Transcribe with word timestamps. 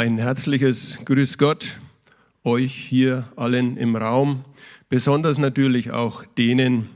Ein 0.00 0.16
herzliches 0.16 0.98
Grüß 1.04 1.36
Gott 1.36 1.78
euch 2.42 2.74
hier 2.74 3.28
allen 3.36 3.76
im 3.76 3.96
Raum, 3.96 4.46
besonders 4.88 5.36
natürlich 5.36 5.90
auch 5.90 6.24
denen, 6.24 6.88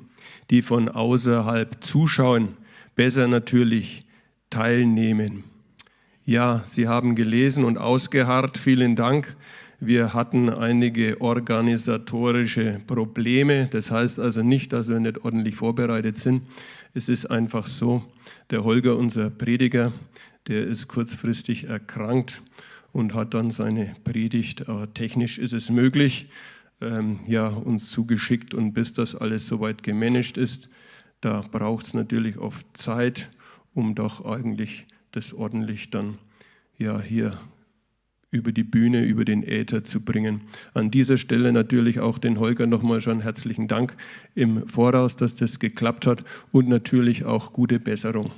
die 0.49 0.63
von 0.63 0.89
außerhalb 0.89 1.85
zuschauen, 1.85 2.57
besser 2.95 3.29
natürlich 3.29 4.07
teilnehmen. 4.49 5.45
Ja, 6.25 6.63
Sie 6.65 6.89
haben 6.89 7.15
gelesen 7.15 7.67
und 7.67 7.77
ausgeharrt. 7.77 8.57
Vielen 8.57 8.97
Dank. 8.97 9.37
Wir 9.81 10.15
hatten 10.15 10.49
einige 10.49 11.21
organisatorische 11.21 12.81
Probleme. 12.87 13.69
Das 13.71 13.91
heißt 13.91 14.19
also 14.19 14.43
nicht, 14.43 14.73
dass 14.73 14.89
wir 14.89 14.99
nicht 14.99 15.27
ordentlich 15.27 15.57
vorbereitet 15.57 16.17
sind. 16.17 16.47
Es 16.95 17.11
ist 17.11 17.27
einfach 17.27 17.67
so, 17.67 18.03
der 18.49 18.65
Holger, 18.65 18.97
unser 18.97 19.29
Prediger, 19.29 19.93
der 20.49 20.65
ist 20.65 20.89
kurzfristig 20.89 21.65
erkrankt 21.65 22.41
und 22.95 23.13
hat 23.13 23.35
dann 23.35 23.51
seine 23.51 23.95
Predigt, 24.05 24.69
aber 24.69 24.95
technisch 24.95 25.39
ist 25.39 25.53
es 25.53 25.69
möglich, 25.69 26.29
ähm, 26.81 27.19
ja, 27.27 27.49
uns 27.49 27.91
zugeschickt 27.91 28.55
und 28.55 28.73
bis 28.73 28.93
das 28.93 29.15
alles 29.17 29.47
soweit 29.49 29.83
gemanagt 29.83 30.39
ist, 30.39 30.71
da 31.21 31.41
braucht 31.41 31.87
es 31.87 31.95
natürlich 31.95 32.39
oft 32.39 32.65
Zeit, 32.77 33.31
um 33.75 33.95
doch 33.95 34.25
eigentlich 34.25 34.87
das 35.11 35.35
ordentlich 35.35 35.91
dann 35.91 36.19
ja 36.79 37.01
hier 37.01 37.39
über 38.31 38.53
die 38.53 38.65
Bühne, 38.65 39.05
über 39.05 39.25
den 39.25 39.43
Äther 39.43 39.83
zu 39.83 40.01
bringen. 40.01 40.43
An 40.73 40.91
dieser 40.91 41.19
Stelle 41.19 41.53
natürlich 41.53 41.99
auch 41.99 42.19
den 42.19 42.39
Holger 42.39 42.67
nochmal 42.67 43.01
schon 43.01 43.21
herzlichen 43.21 43.67
Dank 43.67 43.97
im 44.37 44.69
Voraus, 44.69 45.17
dass 45.17 45.35
das 45.35 45.59
geklappt 45.59 46.07
hat 46.07 46.25
und 46.53 46.69
natürlich 46.69 47.25
auch 47.25 47.53
gute 47.53 47.81
Besserung. 47.81 48.33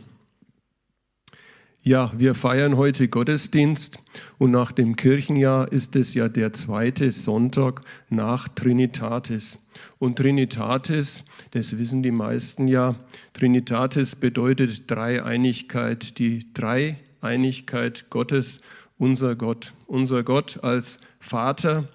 Ja, 1.87 2.11
wir 2.17 2.35
feiern 2.35 2.77
heute 2.77 3.07
Gottesdienst 3.07 4.03
und 4.39 4.51
nach 4.51 4.73
dem 4.73 4.97
Kirchenjahr 4.97 5.71
ist 5.71 5.95
es 5.95 6.15
ja 6.15 6.29
der 6.29 6.53
zweite 6.53 7.13
Sonntag 7.13 7.81
nach 8.09 8.49
Trinitatis. 8.49 9.57
Und 10.01 10.19
Trinitatis, 10.19 11.23
das 11.53 11.79
wissen 11.79 12.03
die 12.03 12.11
meisten 12.11 12.67
ja, 12.67 12.97
Trinitatis 13.35 14.17
bedeutet 14.17 14.91
Dreieinigkeit, 14.91 16.19
die 16.19 16.53
Dreieinigkeit 16.53 18.11
Gottes, 18.11 18.59
unser 18.99 19.37
Gott. 19.37 19.73
Unser 19.87 20.25
Gott 20.25 20.65
als 20.65 20.99
Vater, 21.21 21.87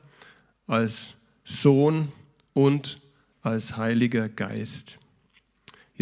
als 0.68 1.16
Sohn 1.44 2.14
und 2.54 3.02
als 3.42 3.76
Heiliger 3.76 4.30
Geist. 4.30 5.01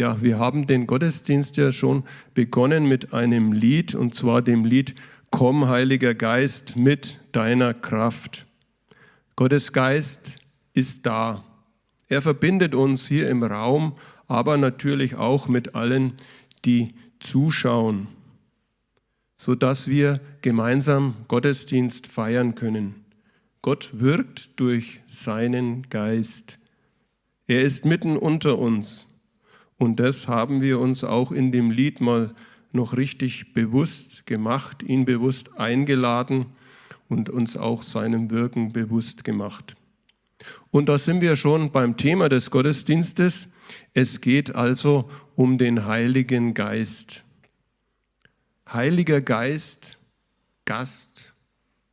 Ja, 0.00 0.22
wir 0.22 0.38
haben 0.38 0.66
den 0.66 0.86
Gottesdienst 0.86 1.58
ja 1.58 1.72
schon 1.72 2.04
begonnen 2.32 2.86
mit 2.86 3.12
einem 3.12 3.52
Lied, 3.52 3.94
und 3.94 4.14
zwar 4.14 4.40
dem 4.40 4.64
Lied 4.64 4.94
Komm, 5.28 5.68
Heiliger 5.68 6.14
Geist, 6.14 6.74
mit 6.74 7.20
deiner 7.32 7.74
Kraft. 7.74 8.46
Gottes 9.36 9.74
Geist 9.74 10.36
ist 10.72 11.04
da. 11.04 11.44
Er 12.08 12.22
verbindet 12.22 12.74
uns 12.74 13.06
hier 13.08 13.28
im 13.28 13.42
Raum, 13.42 13.92
aber 14.26 14.56
natürlich 14.56 15.16
auch 15.16 15.48
mit 15.48 15.74
allen, 15.74 16.14
die 16.64 16.94
zuschauen, 17.18 18.08
sodass 19.36 19.86
wir 19.86 20.18
gemeinsam 20.40 21.14
Gottesdienst 21.28 22.06
feiern 22.06 22.54
können. 22.54 23.04
Gott 23.60 23.90
wirkt 23.92 24.58
durch 24.58 25.02
seinen 25.06 25.90
Geist. 25.90 26.58
Er 27.46 27.60
ist 27.60 27.84
mitten 27.84 28.16
unter 28.16 28.58
uns. 28.58 29.06
Und 29.80 29.98
das 29.98 30.28
haben 30.28 30.60
wir 30.60 30.78
uns 30.78 31.04
auch 31.04 31.32
in 31.32 31.52
dem 31.52 31.70
Lied 31.70 32.02
mal 32.02 32.34
noch 32.70 32.98
richtig 32.98 33.54
bewusst 33.54 34.26
gemacht, 34.26 34.82
ihn 34.82 35.06
bewusst 35.06 35.58
eingeladen 35.58 36.44
und 37.08 37.30
uns 37.30 37.56
auch 37.56 37.82
seinem 37.82 38.30
Wirken 38.30 38.74
bewusst 38.74 39.24
gemacht. 39.24 39.76
Und 40.70 40.90
da 40.90 40.98
sind 40.98 41.22
wir 41.22 41.34
schon 41.34 41.72
beim 41.72 41.96
Thema 41.96 42.28
des 42.28 42.50
Gottesdienstes. 42.50 43.48
Es 43.94 44.20
geht 44.20 44.54
also 44.54 45.08
um 45.34 45.56
den 45.56 45.86
Heiligen 45.86 46.52
Geist. 46.52 47.24
Heiliger 48.70 49.22
Geist, 49.22 49.98
Gast 50.66 51.32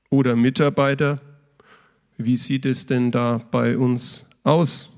oder 0.09 0.35
Mitarbeiter, 0.35 1.21
wie 2.17 2.35
sieht 2.35 2.65
es 2.65 2.85
denn 2.85 3.11
da 3.11 3.37
bei 3.49 3.77
uns 3.77 4.25
aus? 4.43 4.89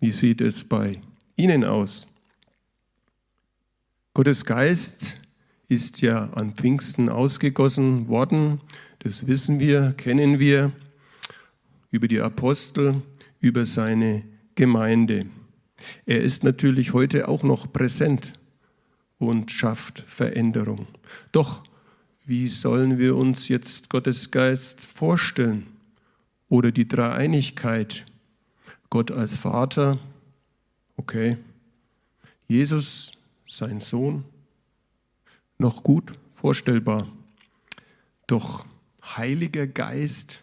Wie 0.00 0.12
sieht 0.12 0.42
es 0.42 0.62
bei 0.62 1.00
Ihnen 1.34 1.64
aus? 1.64 2.06
Gottes 4.12 4.44
Geist 4.44 5.20
ist 5.68 6.00
ja 6.00 6.30
an 6.30 6.54
Pfingsten 6.54 7.08
ausgegossen 7.08 8.08
worden. 8.08 8.60
Das 8.98 9.28
wissen 9.28 9.60
wir, 9.60 9.92
kennen 9.92 10.40
wir 10.40 10.72
über 11.92 12.08
die 12.08 12.20
Apostel, 12.20 13.02
über 13.38 13.64
seine 13.66 14.24
Gemeinde. 14.56 15.26
Er 16.06 16.22
ist 16.22 16.42
natürlich 16.42 16.92
heute 16.92 17.28
auch 17.28 17.44
noch 17.44 17.72
präsent 17.72 18.32
und 19.18 19.52
schafft 19.52 20.00
Veränderung. 20.08 20.88
Doch 21.30 21.62
wie 22.26 22.48
sollen 22.48 22.98
wir 22.98 23.14
uns 23.14 23.46
jetzt 23.46 23.90
Gottes 23.90 24.32
Geist 24.32 24.84
vorstellen? 24.84 25.68
Oder 26.48 26.72
die 26.72 26.88
Dreieinigkeit? 26.88 28.06
Gott 28.90 29.12
als 29.12 29.36
Vater, 29.36 30.00
okay. 30.96 31.36
Jesus 32.48 33.12
sein 33.50 33.80
Sohn, 33.80 34.24
noch 35.58 35.82
gut 35.82 36.12
vorstellbar. 36.34 37.08
Doch 38.26 38.64
Heiliger 39.02 39.66
Geist, 39.66 40.40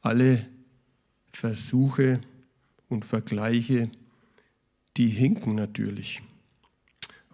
alle 0.00 0.46
Versuche 1.32 2.20
und 2.88 3.04
Vergleiche, 3.04 3.90
die 4.96 5.08
hinken 5.08 5.56
natürlich, 5.56 6.22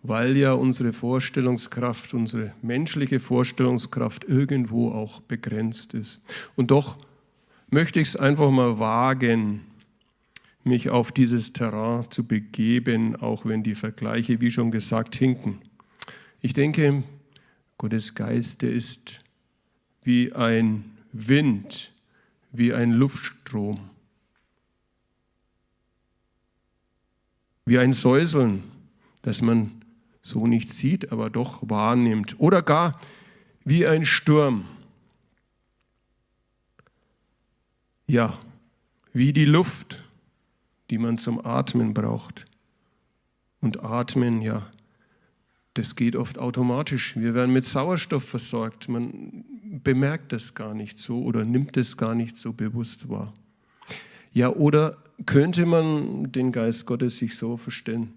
weil 0.02 0.36
ja 0.36 0.52
unsere 0.52 0.94
Vorstellungskraft, 0.94 2.14
unsere 2.14 2.54
menschliche 2.62 3.20
Vorstellungskraft 3.20 4.24
irgendwo 4.24 4.92
auch 4.92 5.20
begrenzt 5.20 5.92
ist. 5.92 6.22
Und 6.54 6.70
doch 6.70 6.96
möchte 7.68 8.00
ich 8.00 8.08
es 8.08 8.16
einfach 8.16 8.50
mal 8.50 8.78
wagen, 8.78 9.60
mich 10.66 10.90
auf 10.90 11.12
dieses 11.12 11.52
Terrain 11.52 12.10
zu 12.10 12.24
begeben, 12.24 13.16
auch 13.16 13.44
wenn 13.44 13.62
die 13.62 13.74
Vergleiche, 13.74 14.40
wie 14.40 14.50
schon 14.50 14.70
gesagt, 14.70 15.14
hinken. 15.14 15.60
Ich 16.40 16.52
denke, 16.52 17.04
Gottes 17.78 18.14
Geist, 18.14 18.62
der 18.62 18.72
ist 18.72 19.20
wie 20.02 20.32
ein 20.32 20.84
Wind, 21.12 21.92
wie 22.52 22.72
ein 22.72 22.92
Luftstrom, 22.92 23.90
wie 27.64 27.78
ein 27.78 27.92
Säuseln, 27.92 28.64
das 29.22 29.42
man 29.42 29.72
so 30.22 30.46
nicht 30.46 30.70
sieht, 30.70 31.12
aber 31.12 31.30
doch 31.30 31.68
wahrnimmt, 31.68 32.38
oder 32.38 32.62
gar 32.62 33.00
wie 33.64 33.86
ein 33.86 34.04
Sturm. 34.04 34.64
Ja, 38.06 38.38
wie 39.12 39.32
die 39.32 39.44
Luft 39.44 40.05
die 40.90 40.98
man 40.98 41.18
zum 41.18 41.44
Atmen 41.44 41.94
braucht. 41.94 42.44
Und 43.60 43.82
Atmen, 43.82 44.42
ja, 44.42 44.70
das 45.74 45.96
geht 45.96 46.16
oft 46.16 46.38
automatisch. 46.38 47.16
Wir 47.16 47.34
werden 47.34 47.52
mit 47.52 47.64
Sauerstoff 47.64 48.24
versorgt. 48.24 48.88
Man 48.88 49.44
bemerkt 49.82 50.32
das 50.32 50.54
gar 50.54 50.74
nicht 50.74 50.98
so 50.98 51.22
oder 51.22 51.44
nimmt 51.44 51.76
es 51.76 51.96
gar 51.96 52.14
nicht 52.14 52.36
so 52.36 52.52
bewusst 52.52 53.08
wahr. 53.08 53.34
Ja, 54.32 54.50
oder 54.50 54.98
könnte 55.24 55.66
man 55.66 56.30
den 56.32 56.52
Geist 56.52 56.86
Gottes 56.86 57.18
sich 57.18 57.36
so 57.36 57.56
verstellen 57.56 58.12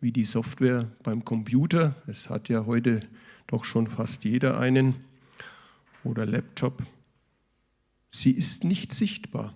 wie 0.00 0.12
die 0.12 0.24
Software 0.24 0.90
beim 1.02 1.24
Computer? 1.24 1.96
Es 2.06 2.28
hat 2.30 2.48
ja 2.48 2.66
heute 2.66 3.00
doch 3.46 3.64
schon 3.64 3.86
fast 3.86 4.24
jeder 4.24 4.58
einen 4.58 4.96
oder 6.04 6.26
Laptop. 6.26 6.82
Sie 8.10 8.30
ist 8.30 8.64
nicht 8.64 8.92
sichtbar 8.92 9.54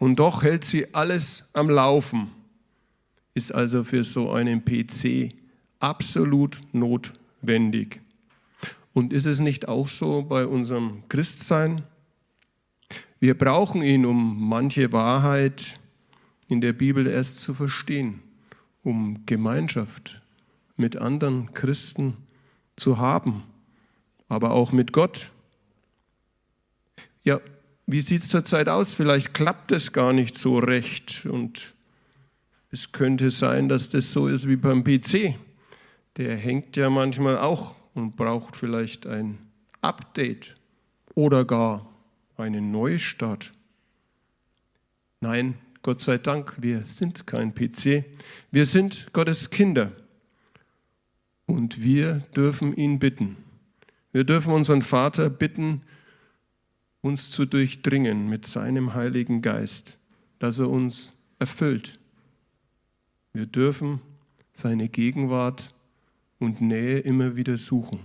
und 0.00 0.16
doch 0.16 0.42
hält 0.42 0.64
sie 0.64 0.94
alles 0.94 1.44
am 1.52 1.68
Laufen. 1.68 2.30
Ist 3.34 3.54
also 3.54 3.84
für 3.84 4.02
so 4.02 4.32
einen 4.32 4.64
PC 4.64 5.34
absolut 5.78 6.58
notwendig. 6.72 8.00
Und 8.94 9.12
ist 9.12 9.26
es 9.26 9.40
nicht 9.40 9.68
auch 9.68 9.88
so 9.88 10.22
bei 10.22 10.46
unserem 10.46 11.02
Christsein? 11.10 11.82
Wir 13.20 13.36
brauchen 13.36 13.82
ihn, 13.82 14.06
um 14.06 14.48
manche 14.48 14.90
Wahrheit 14.90 15.78
in 16.48 16.62
der 16.62 16.72
Bibel 16.72 17.06
erst 17.06 17.40
zu 17.40 17.52
verstehen, 17.52 18.22
um 18.82 19.26
Gemeinschaft 19.26 20.22
mit 20.76 20.96
anderen 20.96 21.52
Christen 21.52 22.16
zu 22.74 22.96
haben, 22.96 23.42
aber 24.28 24.52
auch 24.52 24.72
mit 24.72 24.94
Gott. 24.94 25.30
Ja, 27.22 27.38
wie 27.92 28.00
sieht 28.00 28.22
es 28.22 28.28
zurzeit 28.28 28.68
aus? 28.68 28.94
Vielleicht 28.94 29.34
klappt 29.34 29.72
es 29.72 29.92
gar 29.92 30.12
nicht 30.12 30.36
so 30.36 30.58
recht 30.58 31.26
und 31.26 31.74
es 32.70 32.92
könnte 32.92 33.30
sein, 33.30 33.68
dass 33.68 33.90
das 33.90 34.12
so 34.12 34.28
ist 34.28 34.48
wie 34.48 34.56
beim 34.56 34.84
PC. 34.84 35.34
Der 36.16 36.36
hängt 36.36 36.76
ja 36.76 36.90
manchmal 36.90 37.38
auch 37.38 37.74
und 37.94 38.16
braucht 38.16 38.56
vielleicht 38.56 39.06
ein 39.06 39.38
Update 39.80 40.54
oder 41.14 41.44
gar 41.44 41.88
eine 42.36 42.60
Neustart. 42.60 43.52
Nein, 45.20 45.54
Gott 45.82 46.00
sei 46.00 46.18
Dank, 46.18 46.54
wir 46.60 46.84
sind 46.84 47.26
kein 47.26 47.54
PC. 47.54 48.04
Wir 48.50 48.66
sind 48.66 49.12
Gottes 49.12 49.50
Kinder. 49.50 49.92
Und 51.46 51.82
wir 51.82 52.22
dürfen 52.36 52.74
ihn 52.74 52.98
bitten. 52.98 53.36
Wir 54.12 54.24
dürfen 54.24 54.52
unseren 54.52 54.82
Vater 54.82 55.28
bitten, 55.30 55.82
uns 57.02 57.30
zu 57.30 57.46
durchdringen 57.46 58.28
mit 58.28 58.46
seinem 58.46 58.94
Heiligen 58.94 59.42
Geist, 59.42 59.96
dass 60.38 60.58
er 60.58 60.68
uns 60.68 61.16
erfüllt. 61.38 61.98
Wir 63.32 63.46
dürfen 63.46 64.00
seine 64.52 64.88
Gegenwart 64.88 65.74
und 66.38 66.60
Nähe 66.60 66.98
immer 66.98 67.36
wieder 67.36 67.56
suchen. 67.56 68.00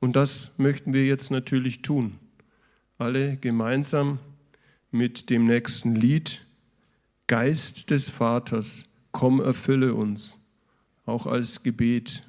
Und 0.00 0.16
das 0.16 0.50
möchten 0.56 0.92
wir 0.92 1.04
jetzt 1.04 1.30
natürlich 1.30 1.82
tun. 1.82 2.18
Alle 2.98 3.36
gemeinsam 3.36 4.18
mit 4.90 5.30
dem 5.30 5.46
nächsten 5.46 5.94
Lied. 5.94 6.46
Geist 7.26 7.90
des 7.90 8.10
Vaters, 8.10 8.84
komm, 9.10 9.40
erfülle 9.40 9.94
uns, 9.94 10.38
auch 11.06 11.26
als 11.26 11.62
Gebet. 11.62 12.28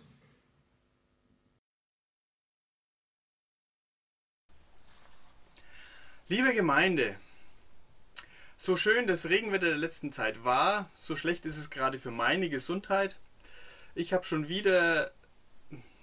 Liebe 6.30 6.54
Gemeinde, 6.54 7.18
so 8.56 8.78
schön 8.78 9.08
das 9.08 9.28
Regenwetter 9.28 9.66
der 9.66 9.78
letzten 9.78 10.10
Zeit 10.14 10.46
war, 10.46 10.90
so 10.98 11.18
schlecht 11.18 11.46
ist 11.46 11.58
es 11.58 11.70
gerade 11.70 12.00
für 12.00 12.12
meine 12.12 12.48
Gesundheit. 12.48 13.18
Ich 13.94 14.14
habe 14.14 14.24
schon 14.24 14.48
wieder 14.48 15.12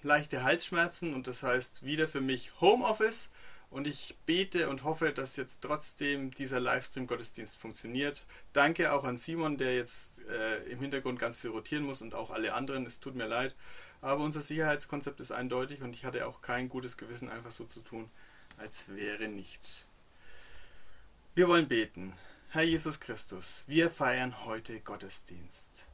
leichte 0.02 0.44
Halsschmerzen 0.44 1.14
und 1.14 1.26
das 1.26 1.42
heißt 1.42 1.86
wieder 1.86 2.06
für 2.06 2.20
mich 2.20 2.52
Homeoffice 2.60 3.30
und 3.70 3.86
ich 3.86 4.14
bete 4.26 4.68
und 4.68 4.84
hoffe, 4.84 5.10
dass 5.12 5.36
jetzt 5.36 5.62
trotzdem 5.62 6.32
dieser 6.34 6.60
Livestream-Gottesdienst 6.60 7.56
funktioniert. 7.56 8.26
Danke 8.52 8.92
auch 8.92 9.04
an 9.04 9.16
Simon, 9.16 9.56
der 9.56 9.74
jetzt 9.74 10.20
äh, 10.28 10.64
im 10.64 10.80
Hintergrund 10.80 11.18
ganz 11.18 11.38
viel 11.38 11.48
rotieren 11.48 11.84
muss 11.84 12.02
und 12.02 12.14
auch 12.14 12.28
alle 12.28 12.52
anderen. 12.52 12.84
Es 12.84 13.00
tut 13.00 13.14
mir 13.14 13.26
leid. 13.26 13.54
Aber 14.02 14.22
unser 14.22 14.42
Sicherheitskonzept 14.42 15.18
ist 15.20 15.32
eindeutig 15.32 15.80
und 15.80 15.94
ich 15.94 16.04
hatte 16.04 16.26
auch 16.26 16.42
kein 16.42 16.68
gutes 16.68 16.98
Gewissen, 16.98 17.30
einfach 17.30 17.52
so 17.52 17.64
zu 17.64 17.80
tun, 17.80 18.10
als 18.58 18.94
wäre 18.94 19.26
nichts. 19.26 19.86
Wir 21.40 21.48
wollen 21.48 21.68
beten. 21.68 22.12
Herr 22.50 22.64
Jesus 22.64 23.00
Christus, 23.00 23.64
wir 23.66 23.88
feiern 23.88 24.44
heute 24.44 24.78
Gottesdienst. 24.80 25.86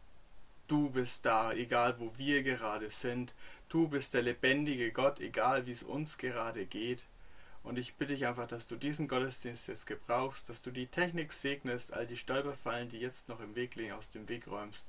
Du 0.66 0.90
bist 0.90 1.24
da, 1.24 1.52
egal 1.52 2.00
wo 2.00 2.10
wir 2.18 2.42
gerade 2.42 2.90
sind. 2.90 3.32
Du 3.68 3.86
bist 3.86 4.14
der 4.14 4.22
lebendige 4.22 4.90
Gott, 4.90 5.20
egal 5.20 5.64
wie 5.66 5.70
es 5.70 5.84
uns 5.84 6.18
gerade 6.18 6.66
geht. 6.66 7.04
Und 7.62 7.78
ich 7.78 7.94
bitte 7.94 8.14
dich 8.14 8.26
einfach, 8.26 8.48
dass 8.48 8.66
du 8.66 8.74
diesen 8.74 9.06
Gottesdienst 9.06 9.68
jetzt 9.68 9.86
gebrauchst, 9.86 10.48
dass 10.48 10.62
du 10.62 10.72
die 10.72 10.88
Technik 10.88 11.32
segnest, 11.32 11.92
all 11.92 12.08
die 12.08 12.16
Stolperfallen, 12.16 12.88
die 12.88 12.98
jetzt 12.98 13.28
noch 13.28 13.38
im 13.38 13.54
Weg 13.54 13.76
liegen, 13.76 13.92
aus 13.92 14.10
dem 14.10 14.28
Weg 14.28 14.48
räumst. 14.48 14.86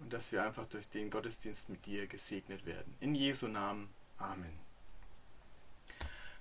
Und 0.00 0.12
dass 0.12 0.32
wir 0.32 0.42
einfach 0.42 0.66
durch 0.66 0.88
den 0.88 1.08
Gottesdienst 1.08 1.68
mit 1.68 1.86
dir 1.86 2.08
gesegnet 2.08 2.66
werden. 2.66 2.96
In 2.98 3.14
Jesu 3.14 3.46
Namen. 3.46 3.90
Amen. 4.18 4.58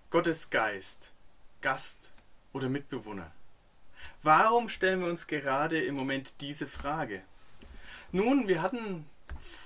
Gottes 0.09 0.49
Geist, 0.49 1.11
Gast 1.61 2.09
oder 2.51 2.67
Mitbewohner? 2.67 3.31
Warum 4.21 4.69
stellen 4.69 5.01
wir 5.01 5.09
uns 5.09 5.27
gerade 5.27 5.83
im 5.83 5.95
Moment 5.95 6.35
diese 6.41 6.67
Frage? 6.67 7.21
Nun, 8.11 8.47
wir 8.47 8.61
hatten 8.61 9.05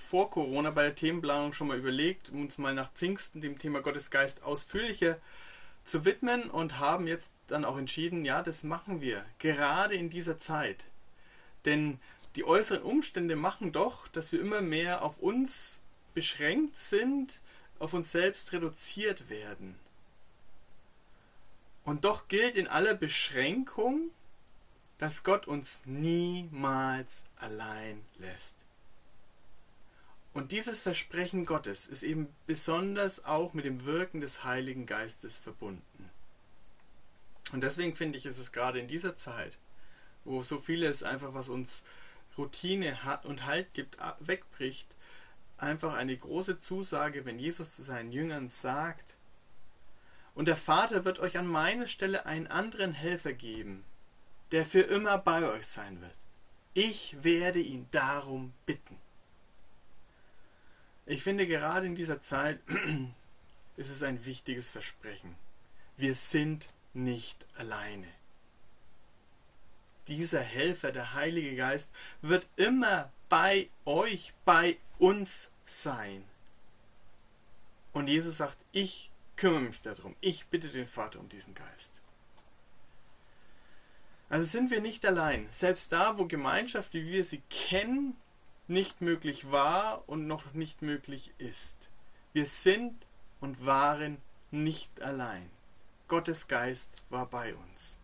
vor 0.10 0.30
Corona 0.30 0.72
bei 0.72 0.84
der 0.84 0.96
Themenplanung 0.96 1.54
schon 1.54 1.68
mal 1.68 1.78
überlegt, 1.78 2.30
uns 2.30 2.58
mal 2.58 2.74
nach 2.74 2.92
Pfingsten 2.94 3.42
dem 3.42 3.60
Thema 3.60 3.82
Gottesgeist 3.82 4.44
ausführlicher 4.44 5.18
zu 5.84 6.06
widmen 6.06 6.50
und 6.50 6.80
haben 6.80 7.08
jetzt 7.08 7.34
dann 7.48 7.66
auch 7.66 7.78
entschieden, 7.78 8.26
ja, 8.26 8.42
das 8.42 8.64
machen 8.64 9.02
wir, 9.02 9.26
gerade 9.40 9.96
in 9.96 10.10
dieser 10.10 10.40
Zeit. 10.40 10.86
Denn 11.66 12.00
die 12.36 12.46
äußeren 12.46 12.84
Umstände 12.84 13.36
machen 13.36 13.72
doch, 13.72 14.08
dass 14.10 14.32
wir 14.32 14.40
immer 14.40 14.62
mehr 14.62 15.02
auf 15.04 15.20
uns 15.20 15.82
beschränkt 16.14 16.78
sind, 16.78 17.42
auf 17.80 17.94
uns 17.94 18.12
selbst 18.12 18.54
reduziert 18.54 19.30
werden. 19.30 19.78
Und 21.84 22.06
doch 22.06 22.28
gilt 22.28 22.56
in 22.56 22.68
aller 22.68 22.94
Beschränkung, 22.94 24.10
dass 24.98 25.24
Gott 25.24 25.48
uns 25.48 25.82
niemals 25.86 27.26
allein 27.36 28.04
lässt. 28.18 28.58
Und 30.34 30.52
dieses 30.52 30.80
Versprechen 30.80 31.46
Gottes 31.46 31.88
ist 31.88 32.04
eben 32.04 32.28
besonders 32.46 33.26
auch 33.26 33.54
mit 33.54 33.66
dem 33.66 33.86
Wirken 33.86 34.22
des 34.22 34.44
Heiligen 34.44 34.86
Geistes 34.86 35.38
verbunden. 35.38 36.10
Und 37.54 37.64
deswegen 37.64 37.96
finde 37.96 38.18
ich, 38.18 38.26
ist 38.26 38.38
es 38.38 38.52
gerade 38.52 38.80
in 38.80 38.88
dieser 38.88 39.16
Zeit, 39.16 39.58
wo 40.26 40.42
so 40.44 40.60
vieles 40.60 41.02
einfach, 41.04 41.34
was 41.34 41.50
uns 41.50 41.84
Routine 42.38 42.98
und 43.24 43.46
Halt 43.46 43.74
gibt, 43.74 43.98
wegbricht, 44.20 44.88
einfach 45.58 45.96
eine 45.96 46.16
große 46.16 46.60
Zusage, 46.60 47.26
wenn 47.26 47.40
Jesus 47.40 47.76
zu 47.76 47.84
seinen 47.84 48.12
Jüngern 48.12 48.50
sagt, 48.50 49.16
und 50.36 50.48
der 50.48 50.58
Vater 50.58 51.04
wird 51.04 51.18
euch 51.18 51.40
an 51.40 51.48
meiner 51.48 51.88
Stelle 51.88 52.28
einen 52.28 52.46
anderen 52.46 52.94
Helfer 52.94 53.34
geben, 53.34 53.84
der 54.52 54.66
für 54.66 54.82
immer 54.82 55.18
bei 55.18 55.44
euch 55.48 55.68
sein 55.68 56.02
wird. 56.02 56.18
Ich 56.74 57.24
werde 57.24 57.60
ihn 57.60 57.88
darum 57.92 58.54
bitten. 58.66 58.98
Ich 61.06 61.24
finde, 61.24 61.48
gerade 61.48 61.86
in 61.86 61.96
dieser 61.96 62.22
Zeit 62.22 62.60
ist 63.78 63.90
es 63.90 64.04
ein 64.04 64.26
wichtiges 64.26 64.70
Versprechen. 64.70 65.36
Wir 65.96 66.14
sind 66.16 66.68
nicht 66.94 67.46
alleine. 67.56 68.08
Dieser 70.08 70.42
Helfer, 70.42 70.92
der 70.92 71.14
Heilige 71.14 71.56
Geist, 71.56 71.94
wird 72.22 72.48
immer 72.56 73.12
bei 73.30 73.70
euch, 73.86 74.34
bei 74.46 74.78
uns 75.00 75.50
sein. 75.66 76.24
Und 77.92 78.08
Jesus 78.08 78.38
sagt, 78.38 78.58
ich 78.72 79.10
kümmere 79.36 79.62
mich 79.62 79.82
darum. 79.82 80.16
Ich 80.22 80.48
bitte 80.48 80.68
den 80.70 80.88
Vater 80.88 81.20
um 81.20 81.30
diesen 81.30 81.56
Geist. 81.56 82.02
Also 84.30 84.46
sind 84.46 84.72
wir 84.72 84.82
nicht 84.82 85.06
allein. 85.06 85.48
Selbst 85.52 85.92
da, 85.92 86.18
wo 86.18 86.26
Gemeinschaft, 86.26 86.94
wie 86.94 87.06
wir 87.06 87.24
sie 87.24 87.42
kennen, 87.50 88.16
nicht 88.68 89.02
möglich 89.02 89.52
war 89.52 90.04
und 90.08 90.28
noch 90.28 90.54
nicht 90.54 90.82
möglich 90.82 91.32
ist. 91.38 91.90
Wir 92.34 92.46
sind 92.46 92.94
und 93.40 93.66
waren 93.66 94.18
nicht 94.52 95.02
allein. 95.02 95.50
Gottes 96.08 96.48
Geist 96.48 96.96
war 97.10 97.26
bei 97.28 97.56
uns. 97.56 97.98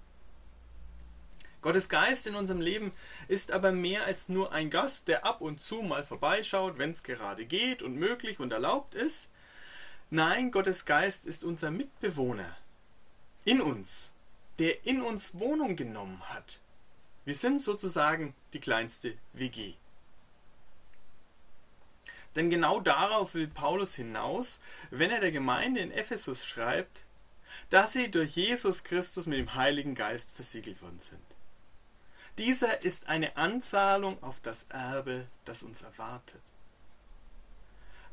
Gottes 1.61 1.87
Geist 1.87 2.27
in 2.27 2.35
unserem 2.35 2.59
Leben 2.59 2.91
ist 3.29 3.51
aber 3.51 3.71
mehr 3.71 4.05
als 4.05 4.27
nur 4.27 4.51
ein 4.51 4.69
Gast, 4.69 5.07
der 5.07 5.25
ab 5.25 5.39
und 5.39 5.61
zu 5.61 5.81
mal 5.81 6.03
vorbeischaut, 6.03 6.77
wenn 6.77 6.91
es 6.91 7.03
gerade 7.03 7.45
geht 7.45 7.81
und 7.81 7.95
möglich 7.95 8.39
und 8.39 8.51
erlaubt 8.51 8.95
ist. 8.95 9.29
Nein, 10.09 10.51
Gottes 10.51 10.85
Geist 10.85 11.25
ist 11.25 11.43
unser 11.43 11.71
Mitbewohner 11.71 12.57
in 13.45 13.61
uns, 13.61 14.12
der 14.59 14.85
in 14.85 15.01
uns 15.01 15.39
Wohnung 15.39 15.75
genommen 15.75 16.21
hat. 16.29 16.59
Wir 17.25 17.35
sind 17.35 17.61
sozusagen 17.61 18.35
die 18.53 18.59
kleinste 18.59 19.17
WG. 19.33 19.75
Denn 22.35 22.49
genau 22.49 22.79
darauf 22.79 23.33
will 23.35 23.47
Paulus 23.47 23.95
hinaus, 23.95 24.59
wenn 24.89 25.11
er 25.11 25.19
der 25.19 25.31
Gemeinde 25.31 25.79
in 25.79 25.91
Ephesus 25.91 26.45
schreibt, 26.45 27.05
dass 27.69 27.93
sie 27.93 28.09
durch 28.09 28.35
Jesus 28.35 28.83
Christus 28.83 29.27
mit 29.27 29.37
dem 29.37 29.55
Heiligen 29.55 29.95
Geist 29.95 30.31
versiegelt 30.35 30.81
worden 30.81 30.99
sind. 30.99 31.21
Dieser 32.39 32.81
ist 32.81 33.07
eine 33.07 33.37
Anzahlung 33.37 34.21
auf 34.23 34.39
das 34.39 34.65
Erbe, 34.69 35.27
das 35.45 35.61
uns 35.61 35.83
erwartet. 35.83 36.41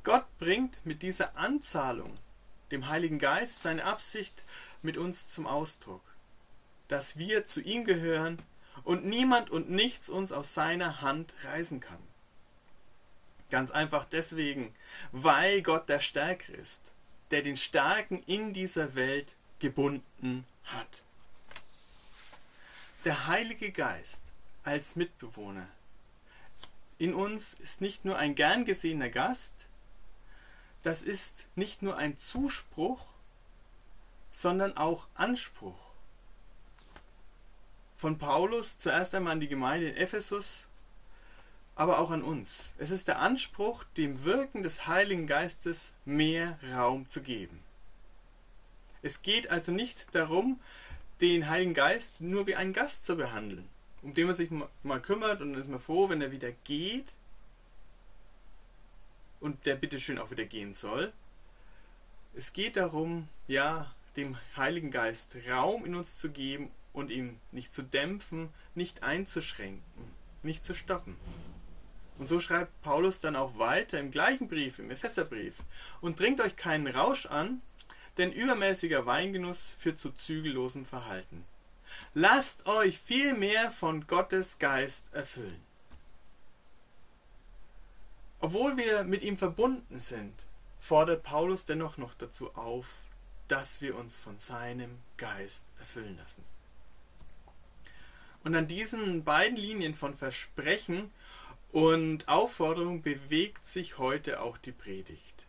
Gott 0.02 0.26
bringt 0.38 0.84
mit 0.84 1.02
dieser 1.02 1.36
Anzahlung 1.36 2.14
dem 2.70 2.88
Heiligen 2.88 3.18
Geist 3.18 3.62
seine 3.62 3.84
Absicht 3.84 4.44
mit 4.82 4.96
uns 4.96 5.28
zum 5.30 5.46
Ausdruck, 5.46 6.02
dass 6.90 7.18
wir 7.18 7.44
zu 7.46 7.60
ihm 7.60 7.84
gehören 7.84 8.38
und 8.84 9.04
niemand 9.04 9.50
und 9.50 9.70
nichts 9.70 10.10
uns 10.10 10.32
aus 10.32 10.54
seiner 10.54 11.00
Hand 11.00 11.34
reißen 11.44 11.80
kann. 11.80 11.98
Ganz 13.50 13.70
einfach 13.70 14.04
deswegen, 14.04 14.74
weil 15.12 15.62
Gott 15.62 15.88
der 15.88 16.00
Stärker 16.00 16.54
ist, 16.54 16.92
der 17.30 17.42
den 17.42 17.56
Starken 17.56 18.22
in 18.24 18.52
dieser 18.52 18.94
Welt 18.94 19.36
gebunden 19.58 20.44
hat. 20.64 21.04
Der 23.04 23.26
Heilige 23.26 23.72
Geist 23.72 24.22
als 24.62 24.96
Mitbewohner 24.96 25.68
in 27.00 27.14
uns 27.14 27.54
ist 27.54 27.80
nicht 27.80 28.04
nur 28.04 28.18
ein 28.18 28.34
gern 28.34 28.66
gesehener 28.66 29.08
Gast, 29.08 29.68
das 30.82 31.02
ist 31.02 31.48
nicht 31.54 31.80
nur 31.80 31.96
ein 31.96 32.18
Zuspruch, 32.18 33.06
sondern 34.30 34.76
auch 34.76 35.08
Anspruch. 35.14 35.89
Von 38.00 38.16
Paulus 38.16 38.78
zuerst 38.78 39.14
einmal 39.14 39.34
an 39.34 39.40
die 39.40 39.48
Gemeinde 39.48 39.90
in 39.90 39.96
Ephesus, 39.96 40.68
aber 41.74 41.98
auch 41.98 42.10
an 42.10 42.22
uns. 42.22 42.72
Es 42.78 42.90
ist 42.90 43.08
der 43.08 43.18
Anspruch, 43.18 43.84
dem 43.98 44.24
Wirken 44.24 44.62
des 44.62 44.86
Heiligen 44.86 45.26
Geistes 45.26 45.92
mehr 46.06 46.58
Raum 46.72 47.10
zu 47.10 47.20
geben. 47.20 47.62
Es 49.02 49.20
geht 49.20 49.50
also 49.50 49.70
nicht 49.70 50.14
darum, 50.14 50.58
den 51.20 51.50
Heiligen 51.50 51.74
Geist 51.74 52.22
nur 52.22 52.46
wie 52.46 52.56
einen 52.56 52.72
Gast 52.72 53.04
zu 53.04 53.16
behandeln, 53.16 53.68
um 54.00 54.14
den 54.14 54.28
man 54.28 54.34
sich 54.34 54.48
mal 54.82 55.00
kümmert 55.02 55.42
und 55.42 55.52
dann 55.52 55.60
ist 55.60 55.68
man 55.68 55.78
froh, 55.78 56.08
wenn 56.08 56.22
er 56.22 56.32
wieder 56.32 56.52
geht 56.64 57.12
und 59.40 59.66
der 59.66 59.74
bitteschön 59.74 60.18
auch 60.18 60.30
wieder 60.30 60.46
gehen 60.46 60.72
soll. 60.72 61.12
Es 62.32 62.54
geht 62.54 62.78
darum, 62.78 63.28
ja, 63.46 63.94
dem 64.16 64.38
Heiligen 64.56 64.90
Geist 64.90 65.36
Raum 65.50 65.84
in 65.84 65.94
uns 65.94 66.18
zu 66.18 66.30
geben 66.30 66.70
und 66.92 67.10
ihn 67.10 67.40
nicht 67.52 67.72
zu 67.72 67.82
dämpfen, 67.82 68.50
nicht 68.74 69.02
einzuschränken, 69.02 69.82
nicht 70.42 70.64
zu 70.64 70.74
stoppen. 70.74 71.16
Und 72.18 72.26
so 72.26 72.38
schreibt 72.38 72.82
Paulus 72.82 73.20
dann 73.20 73.34
auch 73.34 73.58
weiter 73.58 73.98
im 73.98 74.10
gleichen 74.10 74.48
Brief, 74.48 74.78
im 74.78 74.90
Epheserbrief. 74.90 75.62
Und 76.02 76.20
dringt 76.20 76.40
euch 76.40 76.54
keinen 76.54 76.86
Rausch 76.86 77.24
an, 77.24 77.62
denn 78.18 78.30
übermäßiger 78.30 79.06
Weingenuss 79.06 79.70
führt 79.70 79.98
zu 79.98 80.10
zügellosem 80.10 80.84
Verhalten. 80.84 81.46
Lasst 82.12 82.66
euch 82.66 82.98
vielmehr 82.98 83.70
von 83.70 84.06
Gottes 84.06 84.58
Geist 84.58 85.12
erfüllen. 85.14 85.62
Obwohl 88.40 88.76
wir 88.76 89.04
mit 89.04 89.22
ihm 89.22 89.36
verbunden 89.36 89.98
sind, 89.98 90.46
fordert 90.78 91.22
Paulus 91.22 91.66
dennoch 91.66 91.96
noch 91.96 92.14
dazu 92.14 92.54
auf, 92.54 93.04
dass 93.48 93.80
wir 93.80 93.96
uns 93.96 94.16
von 94.16 94.38
seinem 94.38 94.98
Geist 95.16 95.66
erfüllen 95.78 96.16
lassen. 96.16 96.44
Und 98.42 98.54
an 98.54 98.68
diesen 98.68 99.24
beiden 99.24 99.56
Linien 99.56 99.94
von 99.94 100.14
Versprechen 100.14 101.10
und 101.72 102.28
Aufforderung 102.28 103.02
bewegt 103.02 103.66
sich 103.66 103.98
heute 103.98 104.40
auch 104.40 104.56
die 104.58 104.72
Predigt. 104.72 105.46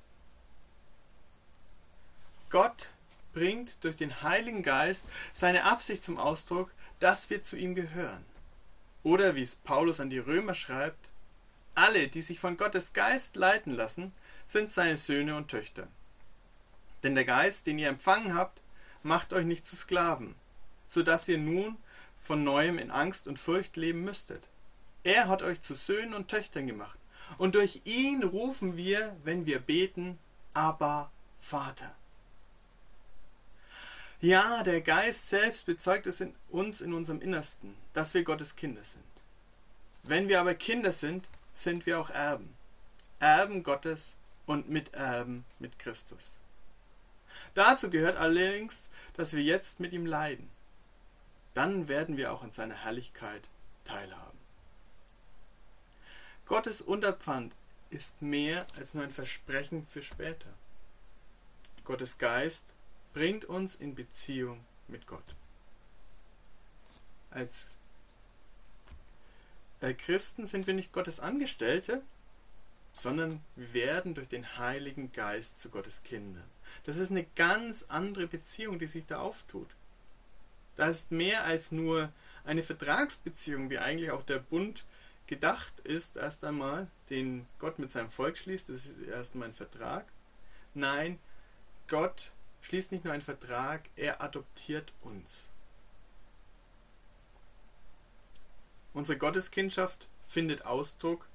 Gott 2.49 2.89
bringt 3.33 3.83
durch 3.83 3.95
den 3.95 4.21
Heiligen 4.23 4.61
Geist 4.61 5.07
seine 5.31 5.63
Absicht 5.63 6.03
zum 6.03 6.17
Ausdruck, 6.17 6.71
dass 6.99 7.29
wir 7.29 7.41
zu 7.41 7.55
ihm 7.55 7.75
gehören. 7.75 8.25
Oder 9.03 9.35
wie 9.35 9.41
es 9.41 9.55
Paulus 9.55 9.99
an 9.99 10.09
die 10.09 10.19
Römer 10.19 10.53
schreibt, 10.53 11.09
alle, 11.73 12.09
die 12.09 12.21
sich 12.21 12.39
von 12.39 12.57
Gottes 12.57 12.93
Geist 12.93 13.35
leiten 13.37 13.73
lassen, 13.73 14.11
sind 14.45 14.69
seine 14.69 14.97
Söhne 14.97 15.37
und 15.37 15.47
Töchter. 15.47 15.87
Denn 17.03 17.15
der 17.15 17.25
Geist, 17.25 17.65
den 17.65 17.79
ihr 17.79 17.87
empfangen 17.87 18.35
habt, 18.35 18.61
macht 19.01 19.33
euch 19.33 19.45
nicht 19.45 19.65
zu 19.65 19.75
Sklaven, 19.75 20.35
so 20.87 21.01
dass 21.01 21.27
ihr 21.27 21.39
nun 21.39 21.77
von 22.21 22.43
neuem 22.43 22.77
in 22.77 22.91
Angst 22.91 23.27
und 23.27 23.39
Furcht 23.39 23.75
leben 23.75 24.03
müsstet. 24.03 24.47
Er 25.03 25.27
hat 25.27 25.41
euch 25.41 25.61
zu 25.61 25.73
Söhnen 25.73 26.13
und 26.13 26.29
Töchtern 26.29 26.67
gemacht. 26.67 26.99
Und 27.37 27.55
durch 27.55 27.81
ihn 27.83 28.23
rufen 28.23 28.77
wir, 28.77 29.15
wenn 29.23 29.45
wir 29.45 29.59
beten, 29.59 30.19
aber 30.53 31.11
Vater. 31.39 31.95
Ja, 34.19 34.61
der 34.61 34.81
Geist 34.81 35.29
selbst 35.29 35.65
bezeugt 35.65 36.05
es 36.05 36.21
in 36.21 36.35
uns 36.49 36.81
in 36.81 36.93
unserem 36.93 37.21
Innersten, 37.21 37.75
dass 37.93 38.13
wir 38.13 38.23
Gottes 38.23 38.55
Kinder 38.55 38.83
sind. 38.83 39.03
Wenn 40.03 40.27
wir 40.27 40.39
aber 40.39 40.53
Kinder 40.53 40.93
sind, 40.93 41.29
sind 41.53 41.87
wir 41.87 41.99
auch 41.99 42.11
Erben. 42.11 42.53
Erben 43.19 43.63
Gottes 43.63 44.15
und 44.45 44.69
Miterben 44.69 45.45
mit 45.57 45.79
Christus. 45.79 46.33
Dazu 47.53 47.89
gehört 47.89 48.17
allerdings, 48.17 48.89
dass 49.15 49.33
wir 49.33 49.41
jetzt 49.41 49.79
mit 49.79 49.93
ihm 49.93 50.05
leiden. 50.05 50.49
Dann 51.53 51.87
werden 51.87 52.17
wir 52.17 52.31
auch 52.31 52.43
an 52.43 52.51
seiner 52.51 52.75
Herrlichkeit 52.75 53.49
teilhaben. 53.83 54.39
Gottes 56.45 56.81
Unterpfand 56.81 57.55
ist 57.89 58.21
mehr 58.21 58.65
als 58.77 58.93
nur 58.93 59.03
ein 59.03 59.11
Versprechen 59.11 59.85
für 59.85 60.01
später. 60.01 60.53
Gottes 61.83 62.17
Geist 62.17 62.65
bringt 63.13 63.45
uns 63.45 63.75
in 63.75 63.95
Beziehung 63.95 64.63
mit 64.87 65.07
Gott. 65.07 65.23
Als 67.31 67.75
Christen 69.97 70.45
sind 70.45 70.67
wir 70.67 70.73
nicht 70.73 70.93
Gottes 70.93 71.19
Angestellte, 71.19 72.03
sondern 72.93 73.41
wir 73.55 73.73
werden 73.73 74.13
durch 74.13 74.27
den 74.27 74.57
Heiligen 74.57 75.11
Geist 75.11 75.61
zu 75.61 75.69
Gottes 75.69 76.03
Kindern. 76.03 76.49
Das 76.83 76.97
ist 76.97 77.11
eine 77.11 77.25
ganz 77.35 77.83
andere 77.89 78.27
Beziehung, 78.27 78.79
die 78.79 78.85
sich 78.85 79.05
da 79.05 79.19
auftut. 79.19 79.69
Das 80.75 80.89
ist 80.91 81.11
mehr 81.11 81.43
als 81.45 81.71
nur 81.71 82.11
eine 82.43 82.63
Vertragsbeziehung, 82.63 83.69
wie 83.69 83.77
eigentlich 83.77 84.11
auch 84.11 84.23
der 84.23 84.39
Bund 84.39 84.85
gedacht 85.27 85.79
ist, 85.81 86.17
erst 86.17 86.43
einmal, 86.43 86.87
den 87.09 87.47
Gott 87.59 87.79
mit 87.79 87.91
seinem 87.91 88.09
Volk 88.09 88.37
schließt. 88.37 88.69
Das 88.69 88.85
ist 88.85 89.01
erst 89.07 89.33
einmal 89.33 89.49
ein 89.49 89.55
Vertrag. 89.55 90.05
Nein, 90.73 91.19
Gott 91.87 92.33
schließt 92.61 92.91
nicht 92.91 93.03
nur 93.03 93.13
einen 93.13 93.21
Vertrag, 93.21 93.89
er 93.95 94.21
adoptiert 94.21 94.93
uns. 95.01 95.51
Unsere 98.93 99.17
Gotteskindschaft 99.17 100.09
findet 100.27 100.65
Ausdruck 100.65 101.27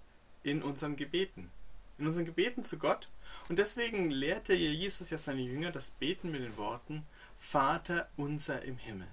in 0.42 0.62
unseren 0.62 0.96
Gebeten. 0.96 1.50
In 1.98 2.06
unseren 2.06 2.26
Gebeten 2.26 2.64
zu 2.64 2.78
Gott. 2.78 3.08
Und 3.48 3.58
deswegen 3.58 4.10
lehrte 4.10 4.52
Jesus 4.52 5.08
ja 5.08 5.16
seine 5.16 5.40
Jünger 5.40 5.70
das 5.72 5.90
Beten 5.90 6.30
mit 6.30 6.42
den 6.42 6.56
Worten 6.56 7.06
Vater 7.38 8.08
unser 8.16 8.62
im 8.62 8.76
Himmel. 8.76 9.08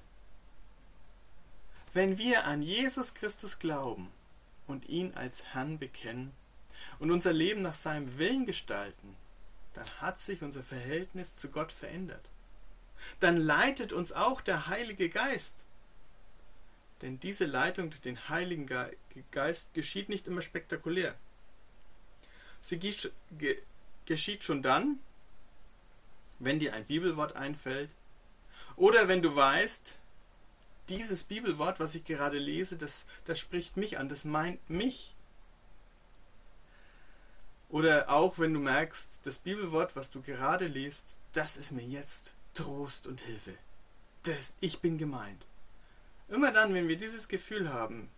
Wenn 1.93 2.17
wir 2.17 2.45
an 2.45 2.63
Jesus 2.63 3.13
Christus 3.13 3.59
glauben 3.59 4.12
und 4.65 4.89
ihn 4.89 5.13
als 5.13 5.45
Herrn 5.53 5.77
bekennen 5.77 6.31
und 6.97 7.12
unser 7.12 7.33
Leben 7.33 7.62
nach 7.62 7.75
seinem 7.75 8.17
Willen 8.17 8.47
gestalten, 8.47 9.15
dann 9.73 9.88
hat 10.01 10.19
sich 10.19 10.41
unser 10.41 10.63
Verhältnis 10.63 11.35
zu 11.35 11.50
Gott 11.50 11.71
verändert. 11.71 12.29
Dann 13.19 13.38
leitet 13.38 13.93
uns 13.93 14.12
auch 14.12 14.41
der 14.41 14.67
Heilige 14.67 15.09
Geist. 15.09 15.63
Denn 17.03 17.19
diese 17.19 17.45
Leitung 17.45 17.91
durch 17.91 18.01
den 18.01 18.27
Heiligen 18.27 18.67
Geist 19.29 19.73
geschieht 19.75 20.09
nicht 20.09 20.27
immer 20.27 20.41
spektakulär. 20.41 21.15
Sie 22.59 22.79
geschieht 24.05 24.43
schon 24.43 24.63
dann, 24.63 25.00
wenn 26.39 26.59
dir 26.59 26.73
ein 26.73 26.85
Bibelwort 26.85 27.35
einfällt 27.35 27.91
oder 28.77 29.07
wenn 29.07 29.21
du 29.21 29.35
weißt, 29.35 30.00
dieses 30.89 31.23
Bibelwort, 31.23 31.79
was 31.79 31.95
ich 31.95 32.03
gerade 32.03 32.37
lese, 32.37 32.77
das, 32.77 33.05
das 33.25 33.39
spricht 33.39 33.77
mich 33.77 33.97
an, 33.97 34.09
das 34.09 34.25
meint 34.25 34.69
mich. 34.69 35.15
Oder 37.69 38.09
auch 38.09 38.37
wenn 38.37 38.53
du 38.53 38.59
merkst, 38.59 39.21
das 39.23 39.39
Bibelwort, 39.39 39.95
was 39.95 40.11
du 40.11 40.21
gerade 40.21 40.67
liest, 40.67 41.17
das 41.31 41.57
ist 41.57 41.71
mir 41.71 41.85
jetzt 41.85 42.33
Trost 42.53 43.07
und 43.07 43.21
Hilfe. 43.21 43.57
Das, 44.23 44.53
ich 44.59 44.79
bin 44.79 44.97
gemeint. 44.97 45.45
Immer 46.27 46.51
dann, 46.51 46.73
wenn 46.73 46.87
wir 46.87 46.97
dieses 46.97 47.27
Gefühl 47.27 47.73
haben, 47.73 48.09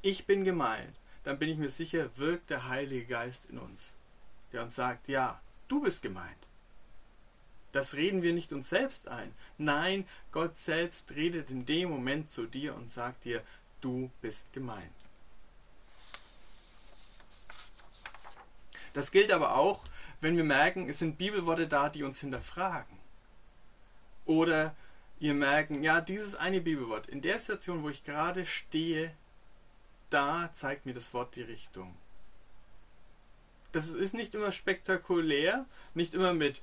ich 0.00 0.26
bin 0.26 0.44
gemeint, 0.44 0.98
dann 1.24 1.38
bin 1.38 1.48
ich 1.48 1.58
mir 1.58 1.70
sicher, 1.70 2.16
wirkt 2.16 2.50
der 2.50 2.68
Heilige 2.68 3.04
Geist 3.06 3.46
in 3.46 3.58
uns, 3.58 3.96
der 4.52 4.62
uns 4.62 4.74
sagt, 4.74 5.08
ja, 5.08 5.40
du 5.68 5.80
bist 5.80 6.02
gemeint. 6.02 6.48
Das 7.72 7.94
reden 7.94 8.22
wir 8.22 8.34
nicht 8.34 8.52
uns 8.52 8.68
selbst 8.68 9.08
ein. 9.08 9.34
Nein, 9.56 10.06
Gott 10.30 10.56
selbst 10.56 11.12
redet 11.12 11.50
in 11.50 11.64
dem 11.64 11.88
Moment 11.88 12.30
zu 12.30 12.46
dir 12.46 12.74
und 12.74 12.90
sagt 12.90 13.24
dir, 13.24 13.42
du 13.80 14.10
bist 14.20 14.52
gemeint. 14.52 14.92
Das 18.92 19.10
gilt 19.10 19.32
aber 19.32 19.56
auch, 19.56 19.84
wenn 20.20 20.36
wir 20.36 20.44
merken, 20.44 20.88
es 20.88 20.98
sind 20.98 21.16
Bibelworte 21.16 21.66
da, 21.66 21.88
die 21.88 22.02
uns 22.02 22.20
hinterfragen. 22.20 22.98
Oder 24.26 24.76
ihr 25.18 25.34
merken, 25.34 25.82
ja, 25.82 26.00
dieses 26.00 26.34
eine 26.34 26.60
Bibelwort, 26.60 27.08
in 27.08 27.22
der 27.22 27.38
Situation, 27.38 27.82
wo 27.82 27.88
ich 27.88 28.04
gerade 28.04 28.44
stehe, 28.44 29.14
da 30.10 30.50
zeigt 30.52 30.84
mir 30.84 30.92
das 30.92 31.14
Wort 31.14 31.36
die 31.36 31.42
Richtung. 31.42 31.96
Das 33.72 33.88
ist 33.88 34.12
nicht 34.12 34.34
immer 34.34 34.52
spektakulär, 34.52 35.64
nicht 35.94 36.12
immer 36.12 36.34
mit, 36.34 36.62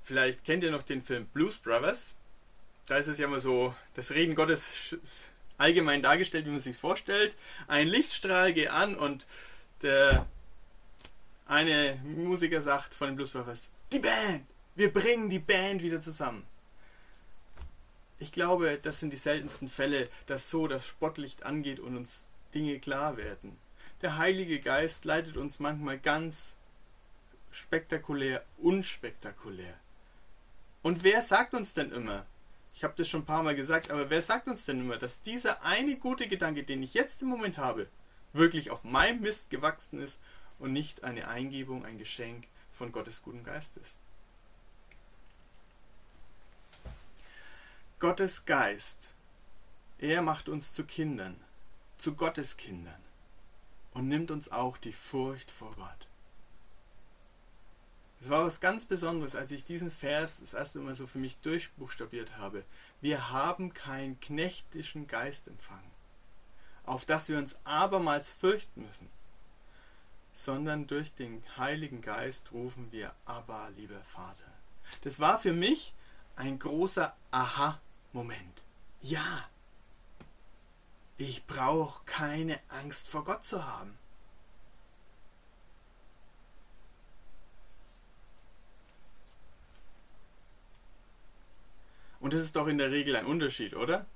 vielleicht 0.00 0.44
kennt 0.44 0.62
ihr 0.62 0.70
noch 0.70 0.82
den 0.82 1.02
Film 1.02 1.26
Blues 1.26 1.56
Brothers. 1.56 2.14
Da 2.86 2.96
ist 2.96 3.08
es 3.08 3.18
ja 3.18 3.26
immer 3.26 3.40
so, 3.40 3.74
das 3.94 4.12
Reden 4.12 4.34
Gottes 4.34 5.30
allgemein 5.58 6.02
dargestellt, 6.02 6.46
wie 6.46 6.50
man 6.50 6.60
sich 6.60 6.76
vorstellt. 6.76 7.36
Ein 7.66 7.88
Lichtstrahl 7.88 8.52
geht 8.52 8.70
an 8.70 8.96
und 8.96 9.26
der 9.82 10.26
eine 11.46 12.00
Musiker 12.04 12.62
sagt 12.62 12.94
von 12.94 13.08
den 13.08 13.16
Blues 13.16 13.30
Brothers, 13.30 13.70
die 13.92 13.98
Band, 13.98 14.46
wir 14.74 14.92
bringen 14.92 15.30
die 15.30 15.38
Band 15.38 15.82
wieder 15.82 16.00
zusammen. 16.00 16.46
Ich 18.20 18.32
glaube, 18.32 18.78
das 18.80 19.00
sind 19.00 19.12
die 19.12 19.16
seltensten 19.16 19.68
Fälle, 19.68 20.08
dass 20.26 20.50
so 20.50 20.66
das 20.66 20.86
Spottlicht 20.86 21.44
angeht 21.44 21.80
und 21.80 21.96
uns 21.96 22.24
Dinge 22.54 22.78
klar 22.78 23.16
werden. 23.16 23.56
Der 24.02 24.18
Heilige 24.18 24.60
Geist 24.60 25.04
leitet 25.04 25.36
uns 25.36 25.58
manchmal 25.58 25.98
ganz 25.98 26.56
spektakulär, 27.50 28.44
unspektakulär. 28.58 29.74
Und 30.82 31.02
wer 31.02 31.22
sagt 31.22 31.54
uns 31.54 31.74
denn 31.74 31.92
immer, 31.92 32.26
ich 32.74 32.84
habe 32.84 32.94
das 32.96 33.08
schon 33.08 33.22
ein 33.22 33.26
paar 33.26 33.42
Mal 33.42 33.56
gesagt, 33.56 33.90
aber 33.90 34.10
wer 34.10 34.22
sagt 34.22 34.46
uns 34.48 34.64
denn 34.64 34.80
immer, 34.80 34.96
dass 34.96 35.22
dieser 35.22 35.62
eine 35.62 35.96
gute 35.96 36.28
Gedanke, 36.28 36.62
den 36.62 36.82
ich 36.82 36.94
jetzt 36.94 37.22
im 37.22 37.28
Moment 37.28 37.58
habe, 37.58 37.88
wirklich 38.32 38.70
auf 38.70 38.84
meinem 38.84 39.20
Mist 39.20 39.50
gewachsen 39.50 40.00
ist 40.00 40.20
und 40.58 40.72
nicht 40.72 41.04
eine 41.04 41.28
Eingebung, 41.28 41.84
ein 41.84 41.98
Geschenk 41.98 42.46
von 42.72 42.92
Gottes 42.92 43.22
guten 43.22 43.42
Geist 43.42 43.76
ist? 43.76 43.98
Gottes 47.98 48.44
Geist, 48.44 49.12
er 49.98 50.22
macht 50.22 50.48
uns 50.48 50.72
zu 50.72 50.84
Kindern, 50.84 51.40
zu 51.96 52.14
Gottes 52.14 52.56
Kindern 52.56 53.02
und 53.92 54.06
nimmt 54.06 54.30
uns 54.30 54.52
auch 54.52 54.76
die 54.76 54.92
Furcht 54.92 55.50
vor 55.50 55.74
Gott. 55.74 56.07
Es 58.20 58.30
war 58.30 58.44
was 58.44 58.60
ganz 58.60 58.84
Besonderes, 58.84 59.36
als 59.36 59.50
ich 59.52 59.64
diesen 59.64 59.90
Vers 59.90 60.40
das 60.40 60.54
erste 60.54 60.80
Mal 60.80 60.94
so 60.94 61.06
für 61.06 61.18
mich 61.18 61.38
durchbuchstabiert 61.38 62.36
habe. 62.36 62.64
Wir 63.00 63.30
haben 63.30 63.72
keinen 63.74 64.18
knechtischen 64.18 65.06
Geist 65.06 65.46
empfangen, 65.46 65.90
auf 66.84 67.04
das 67.04 67.28
wir 67.28 67.38
uns 67.38 67.56
abermals 67.64 68.32
fürchten 68.32 68.82
müssen, 68.82 69.08
sondern 70.32 70.86
durch 70.86 71.14
den 71.14 71.42
Heiligen 71.56 72.00
Geist 72.00 72.52
rufen 72.52 72.90
wir 72.90 73.14
Abba, 73.24 73.68
lieber 73.68 74.00
Vater. 74.00 74.52
Das 75.02 75.20
war 75.20 75.38
für 75.38 75.52
mich 75.52 75.94
ein 76.34 76.58
großer 76.58 77.14
Aha-Moment. 77.30 78.64
Ja, 79.00 79.48
ich 81.18 81.46
brauche 81.46 82.04
keine 82.04 82.60
Angst 82.68 83.08
vor 83.08 83.24
Gott 83.24 83.44
zu 83.44 83.66
haben. 83.66 83.97
Und 92.20 92.32
das 92.32 92.40
ist 92.40 92.56
doch 92.56 92.66
in 92.66 92.78
der 92.78 92.90
Regel 92.90 93.16
ein 93.16 93.26
Unterschied, 93.26 93.74
oder? 93.74 94.06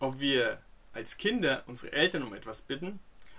Ob 0.00 0.20
wir 0.20 0.60
als 0.92 1.16
Kinder 1.16 1.62
unsere 1.66 1.92
Eltern 1.92 2.22
um 2.22 2.34
etwas 2.34 2.62
bitten 2.62 2.98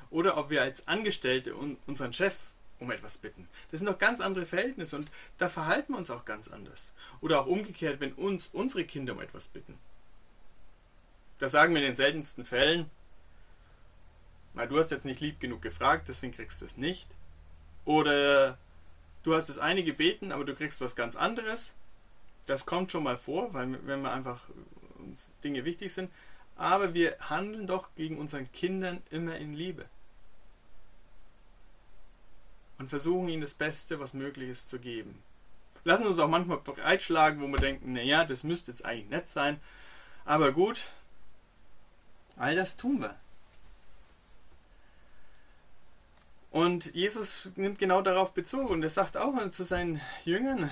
oder 0.10 0.38
ob 0.38 0.50
wir 0.50 0.62
als 0.62 0.88
Angestellte 0.88 1.56
unseren 1.56 2.14
Chef 2.14 2.52
um 2.80 2.92
etwas 2.92 3.18
bitten. 3.18 3.48
Das 3.72 3.80
sind 3.80 3.88
doch 3.88 3.98
ganz 3.98 4.22
andere 4.22 4.46
Verhältnisse 4.46 4.96
und 4.96 5.10
da 5.38 5.50
verhalten 5.50 5.94
wir 5.94 5.98
uns 5.98 6.10
auch 6.10 6.26
ganz 6.26 6.48
anders. 6.48 6.94
Oder 7.22 7.42
auch 7.42 7.48
umgekehrt, 7.48 8.00
wenn 8.00 8.14
uns 8.14 8.48
unsere 8.48 8.84
Kinder 8.86 9.14
um 9.14 9.22
etwas 9.22 9.48
bitten. 9.48 9.78
Da 11.40 11.48
sagen 11.48 11.74
wir 11.74 11.82
in 11.82 11.88
den 11.88 11.96
seltensten 11.96 12.46
Fällen, 12.46 12.90
na, 14.54 14.68
du 14.68 14.78
hast 14.78 14.92
jetzt 14.92 15.06
nicht 15.06 15.20
lieb 15.20 15.40
genug 15.40 15.62
gefragt, 15.62 16.08
deswegen 16.08 16.34
kriegst 16.34 16.62
du 16.62 16.66
es 16.66 16.78
nicht. 16.78 17.10
Oder 17.86 18.58
du 19.24 19.36
hast 19.36 19.50
das 19.50 19.58
eine 19.58 19.84
gebeten, 19.84 20.32
aber 20.32 20.46
du 20.46 20.54
kriegst 20.54 20.80
was 20.80 20.96
ganz 20.96 21.16
anderes. 21.16 21.74
Das 22.46 22.66
kommt 22.66 22.92
schon 22.92 23.04
mal 23.04 23.18
vor, 23.18 23.54
weil 23.54 23.80
wenn 23.88 24.02
wir 24.02 24.12
einfach 24.12 24.42
uns 25.00 25.34
Dinge 25.44 25.66
wichtig 25.66 25.94
sind. 25.94 26.12
Aber 26.56 26.94
wir 26.94 27.18
handeln 27.30 27.68
doch 27.68 27.90
gegen 27.96 28.18
unseren 28.18 28.52
Kindern 28.52 29.02
immer 29.10 29.38
in 29.38 29.54
Liebe. 29.54 29.86
Und 32.78 32.90
versuchen 32.90 33.30
ihnen 33.30 33.42
das 33.42 33.54
Beste, 33.54 34.00
was 34.00 34.14
möglich 34.14 34.50
ist, 34.50 34.70
zu 34.70 34.80
geben. 34.80 35.22
Lassen 35.84 36.08
uns 36.08 36.20
auch 36.20 36.28
manchmal 36.28 36.58
breitschlagen, 36.58 37.42
wo 37.42 37.48
wir 37.48 37.58
denken, 37.58 37.94
naja, 37.94 38.24
das 38.24 38.44
müsste 38.44 38.72
jetzt 38.72 38.86
eigentlich 38.86 39.10
nett 39.10 39.28
sein. 39.28 39.60
Aber 40.26 40.52
gut, 40.52 40.92
all 42.38 42.56
das 42.56 42.78
tun 42.78 43.02
wir. 43.02 43.16
Und 46.52 46.94
Jesus 46.94 47.50
nimmt 47.56 47.80
genau 47.80 48.02
darauf 48.02 48.34
Bezug 48.34 48.70
und 48.70 48.84
er 48.84 48.90
sagt 48.90 49.18
auch 49.18 49.34
zu 49.50 49.64
seinen 49.64 50.00
Jüngern, 50.24 50.70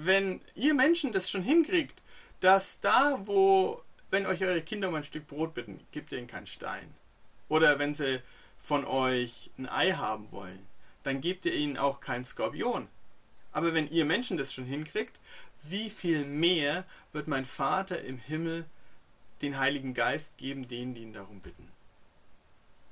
wenn 0.00 0.40
ihr 0.54 0.74
Menschen 0.74 1.10
das 1.10 1.28
schon 1.28 1.42
hinkriegt, 1.42 2.02
dass 2.38 2.80
da, 2.80 3.18
wo, 3.24 3.82
wenn 4.10 4.26
euch 4.26 4.44
eure 4.44 4.62
Kinder 4.62 4.88
um 4.88 4.94
ein 4.94 5.02
Stück 5.02 5.26
Brot 5.26 5.54
bitten, 5.54 5.80
gebt 5.90 6.12
ihr 6.12 6.18
ihnen 6.18 6.28
keinen 6.28 6.46
Stein. 6.46 6.94
Oder 7.48 7.80
wenn 7.80 7.94
sie 7.94 8.22
von 8.60 8.84
euch 8.84 9.50
ein 9.58 9.68
Ei 9.68 9.90
haben 9.92 10.30
wollen, 10.30 10.64
dann 11.02 11.20
gebt 11.20 11.46
ihr 11.46 11.54
ihnen 11.54 11.76
auch 11.76 11.98
keinen 11.98 12.22
Skorpion. 12.22 12.86
Aber 13.50 13.74
wenn 13.74 13.90
ihr 13.90 14.04
Menschen 14.04 14.36
das 14.36 14.52
schon 14.52 14.66
hinkriegt, 14.66 15.18
wie 15.64 15.90
viel 15.90 16.24
mehr 16.24 16.84
wird 17.12 17.26
mein 17.26 17.44
Vater 17.44 18.00
im 18.02 18.18
Himmel 18.18 18.66
den 19.42 19.58
Heiligen 19.58 19.94
Geist 19.94 20.38
geben, 20.38 20.68
denen, 20.68 20.94
die 20.94 21.02
ihn 21.02 21.12
darum 21.12 21.40
bitten? 21.40 21.72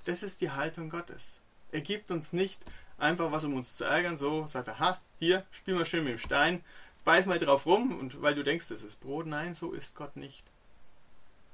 Das 0.06 0.24
ist 0.24 0.40
die 0.40 0.50
Haltung 0.50 0.90
Gottes. 0.90 1.38
Er 1.70 1.82
gibt 1.82 2.10
uns 2.10 2.32
nicht 2.32 2.64
einfach 2.98 3.30
was, 3.30 3.44
um 3.44 3.54
uns 3.54 3.76
zu 3.76 3.84
ärgern, 3.84 4.16
so 4.16 4.46
sagt 4.46 4.68
er, 4.68 4.80
ha, 4.80 5.00
hier, 5.18 5.44
spiel 5.50 5.74
mal 5.74 5.84
schön 5.84 6.04
mit 6.04 6.12
dem 6.12 6.18
Stein, 6.18 6.62
beiß 7.06 7.26
mal 7.26 7.38
drauf 7.38 7.66
rum 7.66 7.96
und 7.98 8.20
weil 8.20 8.34
du 8.34 8.42
denkst, 8.42 8.70
es 8.72 8.82
ist 8.82 8.96
Brot. 8.96 9.26
Nein, 9.26 9.54
so 9.54 9.72
ist 9.72 9.94
Gott 9.94 10.16
nicht. 10.16 10.50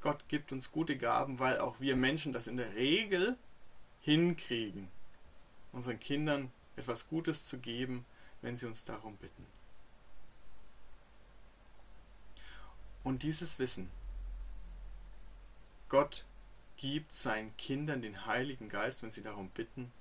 Gott 0.00 0.26
gibt 0.26 0.50
uns 0.50 0.72
gute 0.72 0.96
Gaben, 0.96 1.38
weil 1.38 1.60
auch 1.60 1.78
wir 1.78 1.94
Menschen 1.94 2.32
das 2.32 2.46
in 2.46 2.56
der 2.56 2.74
Regel 2.74 3.36
hinkriegen, 4.00 4.88
unseren 5.70 6.00
Kindern 6.00 6.50
etwas 6.74 7.06
Gutes 7.06 7.44
zu 7.44 7.58
geben, 7.58 8.06
wenn 8.40 8.56
sie 8.56 8.66
uns 8.66 8.84
darum 8.84 9.16
bitten. 9.18 9.46
Und 13.04 13.22
dieses 13.22 13.58
Wissen, 13.58 13.90
Gott 15.90 16.24
gibt 16.76 17.12
seinen 17.12 17.54
Kindern 17.58 18.00
den 18.00 18.24
Heiligen 18.24 18.70
Geist, 18.70 19.02
wenn 19.02 19.10
sie 19.10 19.22
darum 19.22 19.50
bitten, 19.50 19.92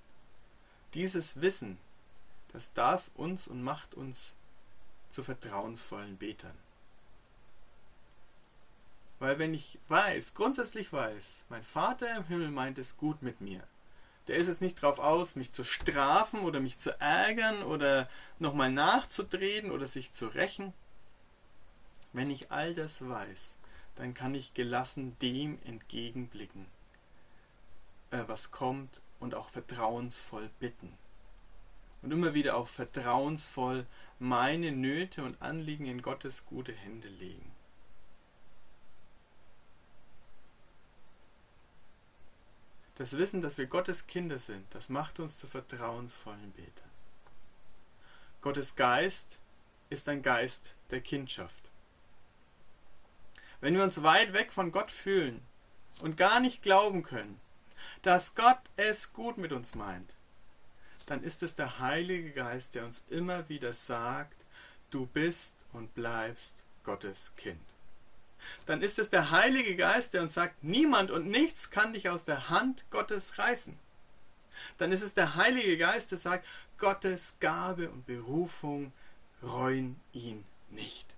dieses 0.94 1.42
Wissen, 1.42 1.78
das 2.54 2.72
darf 2.72 3.12
uns 3.16 3.50
und 3.50 3.62
macht 3.62 3.96
uns 3.96 4.36
zu 5.12 5.24
vertrauensvollen 5.24 6.18
Betern. 6.18 6.58
Weil 9.20 9.38
wenn 9.38 9.54
ich 9.54 9.78
weiß, 9.88 10.34
grundsätzlich 10.34 10.92
weiß, 10.92 11.46
mein 11.50 11.64
Vater 11.64 12.16
im 12.16 12.26
Himmel 12.26 12.50
meint 12.50 12.80
es 12.80 12.98
gut 12.98 13.22
mit 13.22 13.40
mir, 13.40 13.64
der 14.28 14.38
ist 14.38 14.48
jetzt 14.48 14.62
nicht 14.62 14.82
drauf 14.82 15.00
aus, 15.00 15.36
mich 15.36 15.52
zu 15.52 15.64
strafen 15.64 16.42
oder 16.42 16.60
mich 16.60 16.78
zu 16.78 17.00
ärgern 17.00 17.64
oder 17.64 18.10
nochmal 18.40 18.72
nachzudrehen 18.72 19.72
oder 19.72 19.88
sich 19.88 20.12
zu 20.12 20.28
rächen. 20.28 20.74
Wenn 22.14 22.32
ich 22.32 22.52
all 22.52 22.74
das 22.74 23.08
weiß, 23.08 23.58
dann 23.96 24.14
kann 24.14 24.34
ich 24.34 24.54
gelassen 24.54 25.18
dem 25.22 25.60
entgegenblicken, 25.66 26.66
äh, 28.12 28.24
was 28.28 28.52
kommt 28.52 29.02
und 29.20 29.36
auch 29.36 29.50
vertrauensvoll 29.50 30.50
bitten 30.60 30.98
und 32.02 32.12
immer 32.12 32.34
wieder 32.34 32.56
auch 32.56 32.68
vertrauensvoll 32.68 33.86
meine 34.20 34.72
Nöte 34.72 35.24
und 35.24 35.42
Anliegen 35.42 35.86
in 35.86 36.02
Gottes 36.02 36.46
gute 36.46 36.74
Hände 36.74 37.08
legen. 37.08 37.52
Das 42.96 43.18
Wissen, 43.18 43.42
dass 43.42 43.58
wir 43.58 43.66
Gottes 43.66 44.06
Kinder 44.06 44.38
sind, 44.38 44.66
das 44.76 44.90
macht 44.90 45.20
uns 45.20 45.40
zu 45.40 45.48
vertrauensvollen 45.48 46.52
Betern. 46.52 46.90
Gottes 48.42 48.76
Geist 48.76 49.40
ist 49.90 50.08
ein 50.08 50.22
Geist 50.22 50.76
der 50.92 51.02
Kindschaft. 51.02 51.72
Wenn 53.60 53.76
wir 53.76 53.84
uns 53.84 54.04
weit 54.04 54.34
weg 54.34 54.52
von 54.54 54.72
Gott 54.72 54.92
fühlen 54.92 55.42
und 56.02 56.18
gar 56.18 56.40
nicht 56.40 56.62
glauben 56.62 57.04
können, 57.04 57.40
dass 58.02 58.36
Gott 58.36 58.60
es 58.76 59.14
gut 59.14 59.38
mit 59.38 59.52
uns 59.52 59.76
meint, 59.76 60.16
dann 61.06 61.24
ist 61.24 61.44
es 61.44 61.56
der 61.56 61.80
Heilige 61.80 62.32
Geist, 62.32 62.76
der 62.76 62.86
uns 62.86 63.04
immer 63.10 63.50
wieder 63.50 63.74
sagt, 63.74 64.46
du 64.90 65.06
bist 65.06 65.56
und 65.74 65.94
bleibst 65.94 66.64
Gottes 66.84 67.34
Kind. 67.36 67.62
Dann 68.66 68.82
ist 68.82 69.00
es 69.00 69.10
der 69.10 69.32
Heilige 69.32 69.76
Geist, 69.76 70.14
der 70.14 70.24
uns 70.24 70.34
sagt, 70.34 70.64
niemand 70.64 71.12
und 71.12 71.28
nichts 71.28 71.70
kann 71.70 71.94
dich 71.94 72.10
aus 72.10 72.26
der 72.26 72.50
Hand 72.50 72.86
Gottes 72.90 73.38
reißen. 73.38 73.78
Dann 74.78 74.92
ist 74.92 75.04
es 75.04 75.14
der 75.14 75.36
Heilige 75.36 75.78
Geist, 75.78 76.12
der 76.12 76.18
sagt, 76.18 76.48
Gottes 76.78 77.36
Gabe 77.40 77.90
und 77.90 78.06
Berufung 78.06 78.92
reuen 79.44 80.00
ihn 80.14 80.44
nicht. 80.70 81.16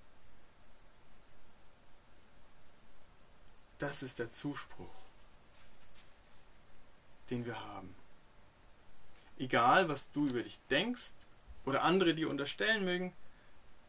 Das 3.79 4.03
ist 4.03 4.19
der 4.19 4.29
Zuspruch, 4.29 4.93
den 7.29 7.45
wir 7.45 7.59
haben 7.59 7.95
egal 9.37 9.89
was 9.89 10.11
du 10.11 10.27
über 10.27 10.43
dich 10.43 10.59
denkst 10.69 11.13
oder 11.65 11.83
andere 11.83 12.13
dir 12.13 12.29
unterstellen 12.29 12.85
mögen, 12.85 13.13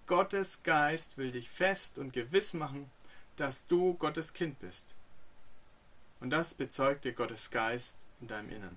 Gottes 0.06 0.62
Geist 0.62 1.16
will 1.16 1.30
dich 1.30 1.48
fest 1.48 1.98
und 1.98 2.12
gewiss 2.12 2.52
machen, 2.54 2.90
dass 3.36 3.66
du 3.66 3.94
Gottes 3.94 4.32
Kind 4.32 4.58
bist. 4.60 4.94
Und 6.20 6.30
das 6.30 6.54
bezeugt 6.54 7.04
dir 7.04 7.12
Gottes 7.12 7.50
Geist 7.50 8.04
in 8.20 8.28
deinem 8.28 8.50
Innern. 8.50 8.76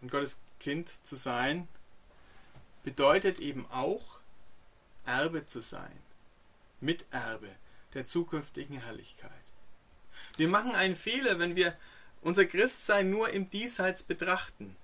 Und 0.00 0.10
Gottes 0.10 0.38
Kind 0.60 0.88
zu 1.06 1.16
sein, 1.16 1.68
bedeutet 2.82 3.40
eben 3.40 3.66
auch, 3.70 4.20
Erbe 5.04 5.46
zu 5.46 5.60
sein, 5.60 5.98
Miterbe 6.80 7.54
der 7.94 8.06
zukünftigen 8.06 8.80
Herrlichkeit. 8.80 9.32
Wir 10.36 10.48
machen 10.48 10.74
einen 10.74 10.96
Fehler, 10.96 11.38
wenn 11.38 11.56
wir 11.56 11.76
unser 12.26 12.44
Christsein 12.44 13.08
nur 13.08 13.30
im 13.30 13.48
Diesseits 13.50 14.02
betrachten. 14.02 14.74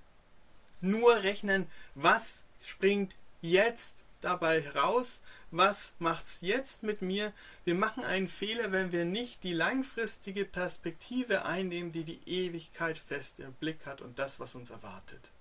Nur 0.81 1.25
rechnen, 1.25 1.67
was 1.97 2.45
springt 2.63 3.17
jetzt 3.41 4.05
dabei 4.21 4.71
raus, 4.71 5.21
was 5.51 5.93
macht's 5.99 6.39
jetzt 6.43 6.85
mit 6.85 7.03
mir? 7.03 7.33
Wir 7.65 7.75
machen 7.75 8.05
einen 8.05 8.29
Fehler, 8.29 8.71
wenn 8.71 8.93
wir 8.93 9.05
nicht 9.05 9.43
die 9.43 9.55
langfristige 9.55 10.45
Perspektive 10.45 11.45
einnehmen, 11.45 11.91
die 11.91 12.05
die 12.05 12.21
Ewigkeit 12.27 12.97
fest 12.97 13.41
im 13.41 13.53
Blick 13.55 13.87
hat 13.87 14.01
und 14.01 14.21
das, 14.21 14.39
was 14.39 14.55
uns 14.55 14.71
erwartet. 14.71 15.33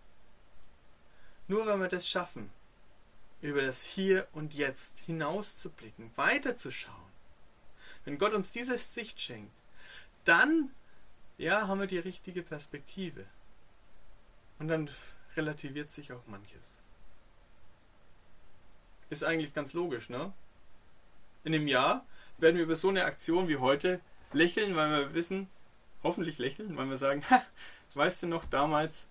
Nur 1.47 1.67
wenn 1.67 1.79
wir 1.79 1.87
das 1.87 2.09
schaffen, 2.09 2.49
über 3.41 3.61
das 3.61 3.83
Hier 3.83 4.27
und 4.33 4.55
Jetzt 4.55 4.97
hinauszublicken, 5.05 6.09
weiterzuschauen. 6.15 7.11
Wenn 8.05 8.17
Gott 8.17 8.33
uns 8.33 8.51
diese 8.51 8.79
Sicht 8.79 9.21
schenkt, 9.21 9.53
dann 10.25 10.71
ja, 11.41 11.67
haben 11.67 11.79
wir 11.79 11.87
die 11.87 11.97
richtige 11.97 12.43
Perspektive. 12.43 13.25
Und 14.59 14.67
dann 14.67 14.89
relativiert 15.35 15.91
sich 15.91 16.13
auch 16.13 16.21
manches. 16.27 16.77
Ist 19.09 19.23
eigentlich 19.23 19.53
ganz 19.53 19.73
logisch, 19.73 20.09
ne? 20.09 20.31
In 21.43 21.55
einem 21.55 21.67
Jahr 21.67 22.05
werden 22.37 22.57
wir 22.57 22.63
über 22.63 22.75
so 22.75 22.89
eine 22.89 23.05
Aktion 23.05 23.47
wie 23.47 23.57
heute 23.57 24.01
lächeln, 24.33 24.75
weil 24.75 24.91
wir 24.91 25.13
wissen, 25.15 25.49
hoffentlich 26.03 26.37
lächeln, 26.37 26.77
weil 26.77 26.87
wir 26.87 26.97
sagen, 26.97 27.23
ha, 27.31 27.41
weißt 27.95 28.23
du 28.23 28.27
noch 28.27 28.45
damals, 28.45 29.09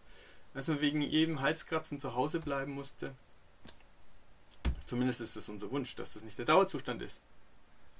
als 0.54 0.68
man 0.68 0.80
wegen 0.80 1.02
jedem 1.02 1.40
Halskratzen 1.40 1.98
zu 1.98 2.14
Hause 2.14 2.38
bleiben 2.38 2.72
musste? 2.72 3.12
Zumindest 4.86 5.20
ist 5.20 5.34
es 5.34 5.48
unser 5.48 5.72
Wunsch, 5.72 5.96
dass 5.96 6.12
das 6.12 6.22
nicht 6.22 6.38
der 6.38 6.44
Dauerzustand 6.44 7.02
ist. 7.02 7.22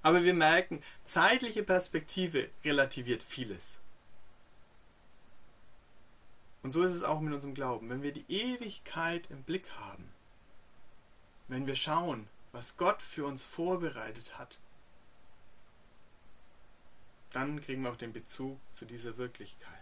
Aber 0.02 0.22
wir 0.22 0.34
merken, 0.34 0.82
zeitliche 1.04 1.64
Perspektive 1.64 2.48
relativiert 2.64 3.24
vieles. 3.24 3.80
Und 6.62 6.72
so 6.72 6.82
ist 6.82 6.92
es 6.92 7.02
auch 7.02 7.20
mit 7.20 7.32
unserem 7.32 7.54
Glauben. 7.54 7.88
Wenn 7.88 8.02
wir 8.02 8.12
die 8.12 8.30
Ewigkeit 8.30 9.30
im 9.30 9.42
Blick 9.42 9.70
haben, 9.78 10.12
wenn 11.48 11.66
wir 11.66 11.76
schauen, 11.76 12.28
was 12.52 12.76
Gott 12.76 13.02
für 13.02 13.24
uns 13.24 13.44
vorbereitet 13.44 14.38
hat, 14.38 14.60
dann 17.32 17.60
kriegen 17.60 17.82
wir 17.82 17.90
auch 17.90 17.96
den 17.96 18.12
Bezug 18.12 18.58
zu 18.72 18.84
dieser 18.84 19.16
Wirklichkeit. 19.16 19.80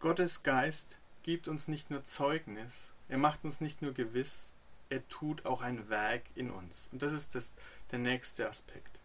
Gottes 0.00 0.42
Geist 0.42 0.98
gibt 1.22 1.46
uns 1.46 1.68
nicht 1.68 1.90
nur 1.90 2.02
Zeugnis, 2.02 2.92
er 3.08 3.18
macht 3.18 3.44
uns 3.44 3.60
nicht 3.60 3.82
nur 3.82 3.92
gewiss, 3.92 4.52
er 4.92 5.08
tut 5.08 5.46
auch 5.46 5.62
ein 5.62 5.88
Werk 5.88 6.22
in 6.34 6.50
uns. 6.50 6.90
Und 6.92 7.00
das 7.02 7.12
ist 7.12 7.34
das, 7.34 7.54
der 7.90 7.98
nächste 7.98 8.46
Aspekt. 8.46 9.00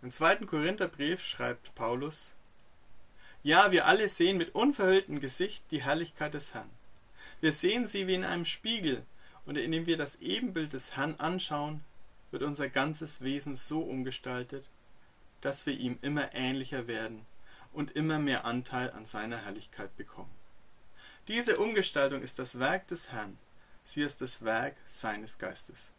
Im 0.00 0.12
zweiten 0.12 0.46
Korintherbrief 0.46 1.20
schreibt 1.20 1.74
Paulus, 1.74 2.36
Ja, 3.42 3.72
wir 3.72 3.86
alle 3.86 4.08
sehen 4.08 4.36
mit 4.36 4.54
unverhülltem 4.54 5.18
Gesicht 5.18 5.64
die 5.72 5.82
Herrlichkeit 5.82 6.34
des 6.34 6.54
Herrn. 6.54 6.70
Wir 7.40 7.50
sehen 7.50 7.88
sie 7.88 8.06
wie 8.06 8.14
in 8.14 8.24
einem 8.24 8.44
Spiegel, 8.44 9.04
und 9.44 9.56
indem 9.56 9.86
wir 9.86 9.96
das 9.96 10.16
Ebenbild 10.16 10.72
des 10.72 10.96
Herrn 10.96 11.16
anschauen, 11.16 11.82
wird 12.30 12.44
unser 12.44 12.68
ganzes 12.68 13.22
Wesen 13.22 13.56
so 13.56 13.80
umgestaltet, 13.80 14.68
dass 15.40 15.66
wir 15.66 15.74
ihm 15.74 15.98
immer 16.00 16.32
ähnlicher 16.32 16.86
werden 16.86 17.26
und 17.72 17.90
immer 17.90 18.20
mehr 18.20 18.44
Anteil 18.44 18.92
an 18.92 19.04
seiner 19.04 19.44
Herrlichkeit 19.44 19.96
bekommen. 19.96 20.30
Diese 21.26 21.56
Umgestaltung 21.56 22.22
ist 22.22 22.38
das 22.38 22.58
Werk 22.58 22.86
des 22.88 23.10
Herrn, 23.10 23.38
sie 23.84 24.02
ist 24.02 24.20
das 24.20 24.44
Werk 24.44 24.74
seines 24.88 25.38
Geistes. 25.38 25.92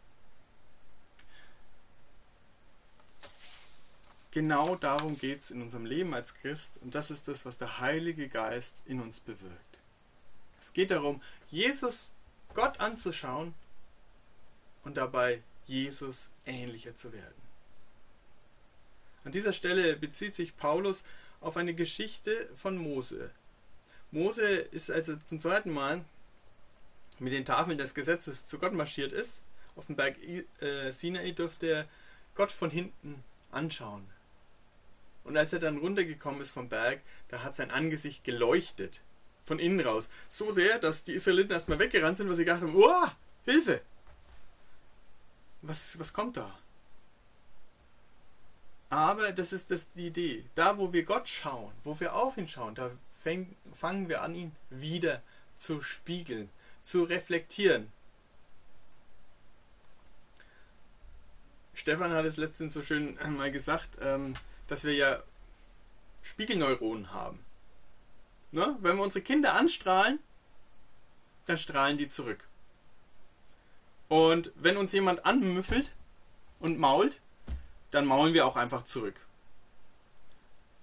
Genau 4.32 4.76
darum 4.76 5.18
geht 5.18 5.40
es 5.40 5.50
in 5.50 5.62
unserem 5.62 5.86
Leben 5.86 6.12
als 6.12 6.34
Christ 6.34 6.78
und 6.82 6.94
das 6.94 7.10
ist 7.10 7.26
das, 7.26 7.46
was 7.46 7.56
der 7.56 7.80
Heilige 7.80 8.28
Geist 8.28 8.82
in 8.84 9.00
uns 9.00 9.18
bewirkt. 9.18 9.78
Es 10.60 10.74
geht 10.74 10.90
darum, 10.90 11.22
Jesus, 11.50 12.12
Gott 12.52 12.78
anzuschauen 12.80 13.54
und 14.84 14.98
dabei 14.98 15.42
Jesus 15.66 16.28
ähnlicher 16.44 16.94
zu 16.94 17.12
werden. 17.12 17.46
An 19.24 19.32
dieser 19.32 19.52
Stelle 19.52 19.96
bezieht 19.96 20.34
sich 20.34 20.56
Paulus 20.56 21.02
auf 21.40 21.56
eine 21.56 21.74
Geschichte 21.74 22.48
von 22.54 22.76
Mose. 22.76 23.30
Mose 24.10 24.46
ist 24.46 24.90
also 24.90 25.16
zum 25.24 25.40
zweiten 25.40 25.70
Mal 25.70 26.04
mit 27.20 27.32
den 27.32 27.44
Tafeln 27.44 27.78
des 27.78 27.94
Gesetzes 27.94 28.46
zu 28.46 28.58
Gott 28.58 28.72
marschiert 28.72 29.12
ist. 29.12 29.42
Auf 29.74 29.86
dem 29.86 29.96
Berg 29.96 30.16
äh, 30.60 30.92
Sinai 30.92 31.32
durfte 31.32 31.66
er 31.66 31.88
Gott 32.34 32.50
von 32.50 32.70
hinten 32.70 33.22
anschauen. 33.50 34.06
Und 35.24 35.36
als 35.36 35.52
er 35.52 35.58
dann 35.58 35.78
runtergekommen 35.78 36.40
ist 36.40 36.52
vom 36.52 36.68
Berg, 36.68 37.00
da 37.28 37.42
hat 37.42 37.56
sein 37.56 37.70
Angesicht 37.70 38.24
geleuchtet. 38.24 39.02
Von 39.44 39.58
innen 39.58 39.80
raus. 39.80 40.10
So 40.28 40.50
sehr, 40.50 40.78
dass 40.78 41.04
die 41.04 41.12
Israeliten 41.12 41.52
erstmal 41.52 41.78
weggerannt 41.78 42.16
sind, 42.16 42.28
weil 42.28 42.36
sie 42.36 42.44
gedacht 42.44 42.62
haben, 42.62 42.74
oh, 42.74 43.06
Hilfe! 43.44 43.80
Was, 45.62 45.98
was 45.98 46.12
kommt 46.12 46.36
da? 46.36 46.58
Aber 48.88 49.32
das 49.32 49.52
ist 49.52 49.70
das 49.70 49.90
die 49.92 50.08
Idee. 50.08 50.44
Da, 50.54 50.78
wo 50.78 50.92
wir 50.92 51.04
Gott 51.04 51.28
schauen, 51.28 51.72
wo 51.82 51.98
wir 51.98 52.14
auf 52.14 52.36
ihn 52.36 52.48
schauen, 52.48 52.74
da 52.74 52.90
fäng, 53.20 53.56
fangen 53.74 54.08
wir 54.08 54.22
an, 54.22 54.34
ihn 54.34 54.54
wieder 54.70 55.22
zu 55.56 55.80
spiegeln, 55.80 56.50
zu 56.86 57.02
reflektieren. 57.02 57.92
Stefan 61.74 62.12
hat 62.12 62.24
es 62.24 62.36
letztens 62.36 62.72
so 62.72 62.82
schön 62.82 63.18
mal 63.36 63.50
gesagt, 63.50 63.98
ähm, 64.00 64.34
dass 64.68 64.84
wir 64.84 64.94
ja 64.94 65.22
Spiegelneuronen 66.22 67.12
haben. 67.12 67.44
Ne? 68.52 68.76
Wenn 68.80 68.96
wir 68.96 69.02
unsere 69.02 69.22
Kinder 69.22 69.54
anstrahlen, 69.54 70.20
dann 71.46 71.58
strahlen 71.58 71.98
die 71.98 72.08
zurück. 72.08 72.48
Und 74.08 74.52
wenn 74.54 74.76
uns 74.76 74.92
jemand 74.92 75.26
anmüffelt 75.26 75.90
und 76.60 76.78
mault, 76.78 77.20
dann 77.90 78.06
maulen 78.06 78.32
wir 78.32 78.46
auch 78.46 78.56
einfach 78.56 78.84
zurück. 78.84 79.26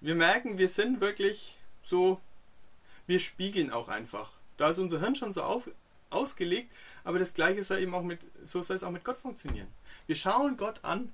Wir 0.01 0.15
merken, 0.15 0.57
wir 0.57 0.67
sind 0.67 0.99
wirklich 0.99 1.55
so, 1.81 2.19
wir 3.07 3.21
spiegeln 3.21 3.71
auch 3.71 3.87
einfach. 3.87 4.33
Da 4.57 4.69
ist 4.69 4.79
unser 4.79 4.99
Hirn 4.99 5.15
schon 5.15 5.31
so 5.31 5.43
auf, 5.43 5.69
ausgelegt, 6.13 6.73
aber 7.03 7.19
das 7.19 7.33
gleiche 7.33 7.63
soll 7.63 7.79
eben 7.79 7.93
auch 7.93 8.03
mit, 8.03 8.25
so 8.43 8.61
soll 8.61 8.75
es 8.75 8.83
auch 8.83 8.91
mit 8.91 9.03
Gott 9.03 9.17
funktionieren. 9.17 9.67
Wir 10.07 10.15
schauen 10.15 10.57
Gott 10.57 10.83
an, 10.83 11.11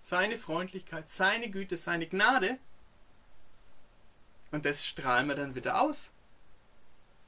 seine 0.00 0.36
Freundlichkeit, 0.36 1.08
seine 1.08 1.50
Güte, 1.50 1.76
seine 1.76 2.06
Gnade 2.08 2.58
und 4.50 4.64
das 4.64 4.86
strahlen 4.86 5.28
wir 5.28 5.34
dann 5.34 5.54
wieder 5.54 5.80
aus. 5.80 6.12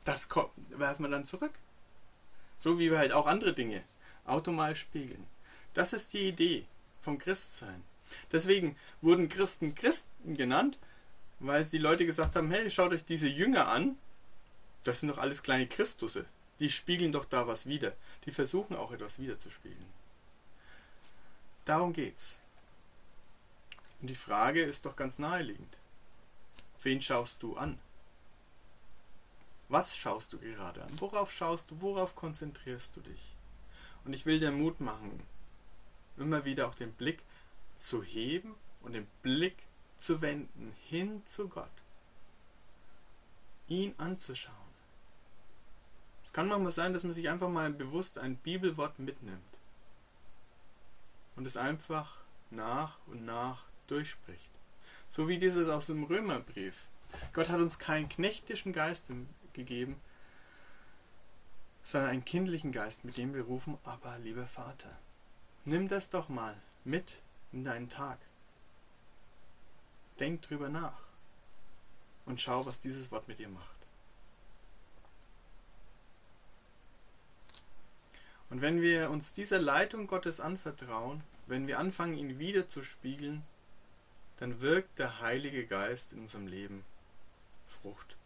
Das 0.04 0.28
werfen 0.70 1.02
wir 1.02 1.08
dann 1.08 1.24
zurück. 1.24 1.52
So 2.58 2.78
wie 2.78 2.90
wir 2.90 2.98
halt 2.98 3.12
auch 3.12 3.26
andere 3.26 3.54
Dinge 3.54 3.82
automatisch 4.26 4.80
spiegeln. 4.80 5.26
Das 5.72 5.92
ist 5.92 6.12
die 6.12 6.28
Idee 6.28 6.66
vom 7.00 7.18
Christsein. 7.18 7.82
Deswegen 8.32 8.76
wurden 9.00 9.28
Christen 9.28 9.74
Christen 9.74 10.36
genannt, 10.36 10.78
weil 11.40 11.64
die 11.64 11.78
Leute 11.78 12.06
gesagt 12.06 12.36
haben, 12.36 12.50
hey, 12.50 12.70
schaut 12.70 12.92
euch 12.92 13.04
diese 13.04 13.26
Jünger 13.26 13.68
an. 13.68 13.96
Das 14.82 15.00
sind 15.00 15.08
doch 15.08 15.18
alles 15.18 15.42
kleine 15.42 15.66
Christusse. 15.66 16.26
Die 16.60 16.70
spiegeln 16.70 17.12
doch 17.12 17.24
da 17.24 17.46
was 17.46 17.66
wieder. 17.66 17.94
Die 18.26 18.30
versuchen 18.30 18.76
auch 18.76 18.92
etwas 18.92 19.18
wiederzuspiegeln. 19.18 19.92
Darum 21.64 21.92
geht's. 21.92 22.38
Und 24.00 24.10
die 24.10 24.14
Frage 24.14 24.62
ist 24.62 24.86
doch 24.86 24.96
ganz 24.96 25.18
naheliegend. 25.18 25.78
Wen 26.82 27.00
schaust 27.00 27.42
du 27.42 27.56
an? 27.56 27.78
Was 29.68 29.96
schaust 29.96 30.32
du 30.32 30.38
gerade 30.38 30.82
an? 30.82 31.00
Worauf 31.00 31.32
schaust 31.32 31.70
du? 31.70 31.80
Worauf 31.80 32.14
konzentrierst 32.14 32.96
du 32.96 33.00
dich? 33.00 33.34
Und 34.04 34.12
ich 34.12 34.26
will 34.26 34.38
dir 34.38 34.52
Mut 34.52 34.80
machen, 34.80 35.22
immer 36.18 36.44
wieder 36.44 36.68
auch 36.68 36.74
den 36.74 36.92
Blick 36.92 37.22
zu 37.76 38.02
heben 38.02 38.54
und 38.82 38.92
den 38.92 39.06
Blick 39.22 39.56
zu 39.96 40.20
wenden 40.20 40.76
hin 40.88 41.24
zu 41.24 41.48
Gott. 41.48 41.70
Ihn 43.68 43.94
anzuschauen. 43.96 44.63
Es 46.24 46.32
kann 46.32 46.48
manchmal 46.48 46.72
sein, 46.72 46.92
dass 46.92 47.04
man 47.04 47.12
sich 47.12 47.28
einfach 47.28 47.48
mal 47.48 47.70
bewusst 47.70 48.18
ein 48.18 48.36
Bibelwort 48.36 48.98
mitnimmt 48.98 49.42
und 51.36 51.46
es 51.46 51.56
einfach 51.56 52.16
nach 52.50 52.96
und 53.06 53.24
nach 53.24 53.64
durchspricht. 53.86 54.50
So 55.08 55.28
wie 55.28 55.38
dieses 55.38 55.68
aus 55.68 55.86
dem 55.86 56.04
Römerbrief. 56.04 56.86
Gott 57.32 57.48
hat 57.48 57.60
uns 57.60 57.78
keinen 57.78 58.08
knechtischen 58.08 58.72
Geist 58.72 59.10
gegeben, 59.52 60.00
sondern 61.84 62.10
einen 62.10 62.24
kindlichen 62.24 62.72
Geist, 62.72 63.04
mit 63.04 63.18
dem 63.18 63.34
wir 63.34 63.42
rufen, 63.42 63.78
aber 63.84 64.18
lieber 64.18 64.46
Vater. 64.46 64.98
Nimm 65.64 65.88
das 65.88 66.10
doch 66.10 66.28
mal 66.28 66.56
mit 66.84 67.22
in 67.52 67.64
deinen 67.64 67.88
Tag. 67.88 68.18
Denk 70.18 70.42
drüber 70.42 70.68
nach 70.68 71.00
und 72.24 72.40
schau, 72.40 72.64
was 72.66 72.80
dieses 72.80 73.12
Wort 73.12 73.28
mit 73.28 73.38
dir 73.38 73.48
macht. 73.48 73.73
Und 78.50 78.60
wenn 78.60 78.80
wir 78.80 79.10
uns 79.10 79.32
dieser 79.32 79.58
Leitung 79.58 80.06
Gottes 80.06 80.40
anvertrauen, 80.40 81.22
wenn 81.46 81.66
wir 81.66 81.78
anfangen, 81.78 82.16
ihn 82.16 82.38
wieder 82.38 82.68
zu 82.68 82.82
spiegeln, 82.82 83.42
dann 84.36 84.60
wirkt 84.60 84.98
der 84.98 85.20
Heilige 85.20 85.66
Geist 85.66 86.12
in 86.12 86.20
unserem 86.20 86.46
Leben 86.46 86.84
Frucht. 87.66 88.16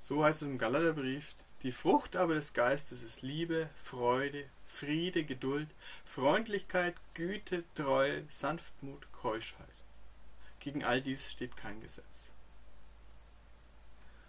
So 0.00 0.24
heißt 0.24 0.42
es 0.42 0.48
im 0.48 0.58
Galaterbrief, 0.58 1.34
die 1.62 1.72
Frucht 1.72 2.14
aber 2.14 2.34
des 2.34 2.52
Geistes 2.52 3.02
ist 3.02 3.22
Liebe, 3.22 3.68
Freude, 3.74 4.44
Friede, 4.66 5.24
Geduld, 5.24 5.68
Freundlichkeit, 6.04 6.94
Güte, 7.14 7.64
Treue, 7.74 8.24
Sanftmut, 8.28 9.10
Keuschheit. 9.12 9.66
Gegen 10.60 10.84
all 10.84 11.02
dies 11.02 11.32
steht 11.32 11.56
kein 11.56 11.80
Gesetz. 11.80 12.30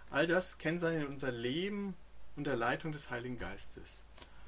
All 0.09 0.25
das 0.25 0.57
kennzeichnet 0.57 1.07
unser 1.07 1.31
Leben 1.31 1.95
unter 2.39 2.55
Leitung 2.55 2.93
des 2.93 3.09
Heiligen 3.09 3.37
Geistes. 3.37 4.01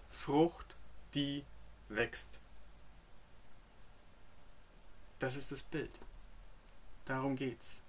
Frucht, 0.09 0.77
die 1.13 1.43
wächst. 1.89 2.39
Das 5.19 5.35
ist 5.35 5.51
das 5.51 5.61
Bild. 5.61 5.91
Darum 7.03 7.35
geht's. 7.35 7.81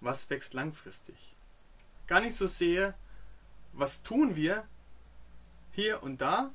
Was 0.00 0.30
wächst 0.30 0.54
langfristig? 0.54 1.34
Gar 2.06 2.20
nicht 2.20 2.36
so 2.36 2.46
sehr, 2.46 2.94
was 3.72 4.04
tun 4.04 4.36
wir 4.36 4.64
hier 5.72 6.04
und 6.04 6.20
da, 6.20 6.52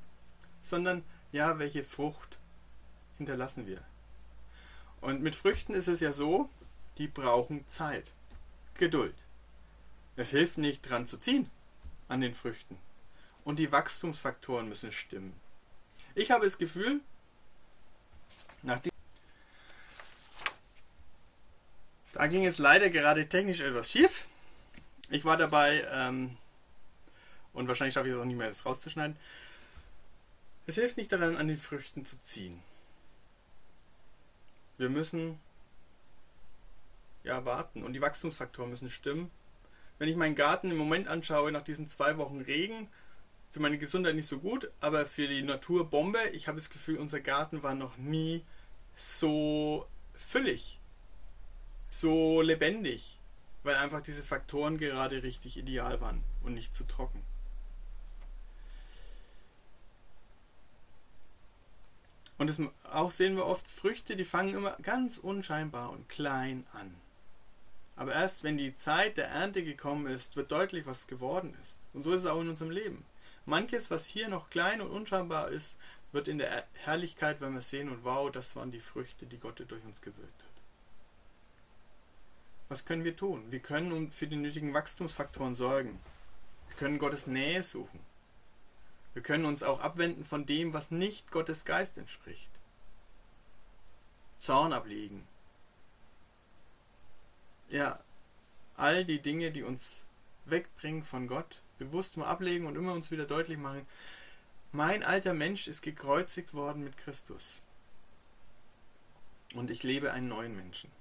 sondern 0.62 1.04
ja, 1.34 1.60
welche 1.60 1.84
Frucht 1.84 2.40
hinterlassen 3.18 3.68
wir. 3.68 3.84
Und 5.02 5.22
mit 5.22 5.36
Früchten 5.36 5.74
ist 5.74 5.90
es 5.90 6.00
ja 6.00 6.14
so, 6.14 6.50
die 6.98 7.08
brauchen 7.08 7.68
Zeit, 7.68 8.14
Geduld. 8.76 9.18
Es 10.16 10.30
hilft 10.30 10.58
nicht 10.58 10.90
dran 10.90 11.06
zu 11.06 11.18
ziehen 11.18 11.50
an 12.08 12.22
den 12.22 12.34
Früchten. 12.34 12.78
Und 13.44 13.60
die 13.60 13.72
Wachstumsfaktoren 13.72 14.70
müssen 14.70 14.92
stimmen. 14.92 15.34
Ich 16.16 16.32
habe 16.32 16.46
das 16.46 16.58
Gefühl, 16.58 17.02
nachdem 18.62 18.92
da 22.14 22.28
ging 22.28 22.46
es 22.46 22.60
leider 22.60 22.90
gerade 22.90 23.28
technisch 23.28 23.60
etwas 23.60 23.92
schief. 23.92 24.28
Ich 25.10 25.26
war 25.26 25.36
dabei 25.36 25.86
ähm, 25.92 26.38
und 27.54 27.68
wahrscheinlich 27.68 27.96
schaffe 27.96 28.08
ich 28.08 28.14
es 28.14 28.20
auch 28.20 28.26
nicht 28.26 28.38
mehr, 28.38 28.48
das 28.48 28.66
rauszuschneiden. 28.66 29.18
Es 30.66 30.76
hilft 30.76 30.98
nicht 30.98 31.12
daran, 31.12 31.36
an 31.36 31.48
den 31.48 31.58
Früchten 31.58 32.06
zu 32.06 32.22
ziehen. 32.22 32.62
Wir 34.78 34.90
müssen 34.90 35.40
ja 37.24 37.46
warten 37.46 37.84
und 37.84 37.94
die 37.94 38.02
Wachstumsfaktoren 38.02 38.70
müssen 38.70 38.90
stimmen. 38.90 39.32
Wenn 39.98 40.10
ich 40.10 40.16
meinen 40.16 40.36
Garten 40.36 40.72
im 40.72 40.78
Moment 40.78 41.08
anschaue, 41.08 41.52
nach 41.52 41.64
diesen 41.64 41.90
zwei 41.90 42.18
Wochen 42.18 42.42
Regen, 42.42 42.88
für 43.54 43.60
meine 43.60 43.78
Gesundheit 43.78 44.16
nicht 44.16 44.28
so 44.28 44.40
gut, 44.40 44.72
aber 44.80 45.06
für 45.06 45.28
die 45.28 45.44
Natur 45.44 45.88
Bombe. 45.88 46.18
Ich 46.30 46.48
habe 46.48 46.58
das 46.58 46.72
Gefühl, 46.72 46.98
unser 46.98 47.20
Garten 47.20 47.62
war 47.62 47.76
noch 47.76 47.98
nie 47.98 48.44
so 48.96 49.86
füllig, 50.16 50.80
so 51.88 52.42
lebendig, 52.42 53.20
weil 53.62 53.76
einfach 53.76 54.02
diese 54.02 54.24
Faktoren 54.24 54.80
gerade 54.80 55.22
richtig 55.22 55.56
ideal 55.56 56.02
waren 56.02 56.24
und 56.42 56.56
nicht 56.56 56.76
zu 56.76 56.84
trocken. 56.86 57.22
Und 62.40 62.48
das 62.48 62.60
auch 62.92 63.12
sehen 63.12 63.36
wir 63.36 63.46
oft, 63.46 63.68
Früchte, 63.68 64.16
die 64.16 64.26
fangen 64.26 64.56
immer 64.56 64.76
ganz 64.82 65.20
unscheinbar 65.20 65.92
und 65.92 66.10
klein 66.10 66.66
an. 66.72 66.96
Aber 67.96 68.16
erst 68.16 68.44
wenn 68.44 68.58
die 68.58 68.76
Zeit 68.76 69.18
der 69.18 69.28
Ernte 69.28 69.64
gekommen 69.64 70.08
ist, 70.08 70.36
wird 70.36 70.52
deutlich, 70.52 70.88
was 70.88 71.06
geworden 71.06 71.56
ist. 71.62 71.78
Und 71.94 72.02
so 72.02 72.14
ist 72.14 72.22
es 72.22 72.26
auch 72.26 72.42
in 72.42 72.50
unserem 72.50 72.72
Leben. 72.72 73.06
Manches, 73.46 73.92
was 73.92 74.06
hier 74.06 74.30
noch 74.30 74.50
klein 74.50 74.82
und 74.82 74.90
unscheinbar 74.90 75.50
ist, 75.50 75.78
wird 76.12 76.28
in 76.28 76.38
der 76.38 76.66
Herrlichkeit, 76.74 77.42
wenn 77.42 77.54
wir 77.54 77.62
sehen, 77.62 77.90
und 77.90 78.04
wow, 78.04 78.32
das 78.32 78.56
waren 78.56 78.72
die 78.72 78.80
Früchte, 78.80 79.26
die 79.26 79.40
Gott 79.40 79.64
durch 79.68 79.84
uns 79.84 80.02
gewirkt 80.02 80.44
hat. 80.44 80.50
Was 82.70 82.86
können 82.86 83.04
wir 83.04 83.16
tun? 83.16 83.52
Wir 83.52 83.60
können 83.60 84.12
für 84.12 84.28
die 84.28 84.38
nötigen 84.38 84.74
Wachstumsfaktoren 84.74 85.56
sorgen. 85.56 86.00
Wir 86.68 86.78
können 86.78 87.00
Gottes 87.00 87.28
Nähe 87.28 87.64
suchen. 87.64 88.00
Wir 89.14 89.22
können 89.22 89.46
uns 89.46 89.62
auch 89.62 89.82
abwenden 89.82 90.24
von 90.24 90.46
dem, 90.46 90.74
was 90.74 90.90
nicht 90.90 91.30
Gottes 91.32 91.66
Geist 91.66 91.98
entspricht. 91.98 92.50
Zorn 94.40 94.74
ablegen. 94.74 95.28
Ja, 97.70 98.00
all 98.76 99.06
die 99.06 99.20
Dinge, 99.20 99.52
die 99.52 99.64
uns 99.64 100.04
wegbringen 100.46 101.04
von 101.04 101.28
Gott, 101.28 101.63
bewusst 101.78 102.18
mal 102.18 102.28
ablegen 102.28 102.66
und 102.66 102.76
immer 102.76 102.94
uns 102.94 103.12
wieder 103.12 103.26
deutlich 103.26 103.58
machen, 103.58 103.86
mein 104.72 105.04
alter 105.04 105.34
Mensch 105.34 105.68
ist 105.68 105.82
gekreuzigt 105.82 106.54
worden 106.54 106.84
mit 106.84 106.98
Christus. 106.98 107.62
Und 109.54 109.70
ich 109.70 109.84
lebe 109.84 110.12
einen 110.12 110.28
neuen 110.28 110.56
Menschen. 110.56 110.92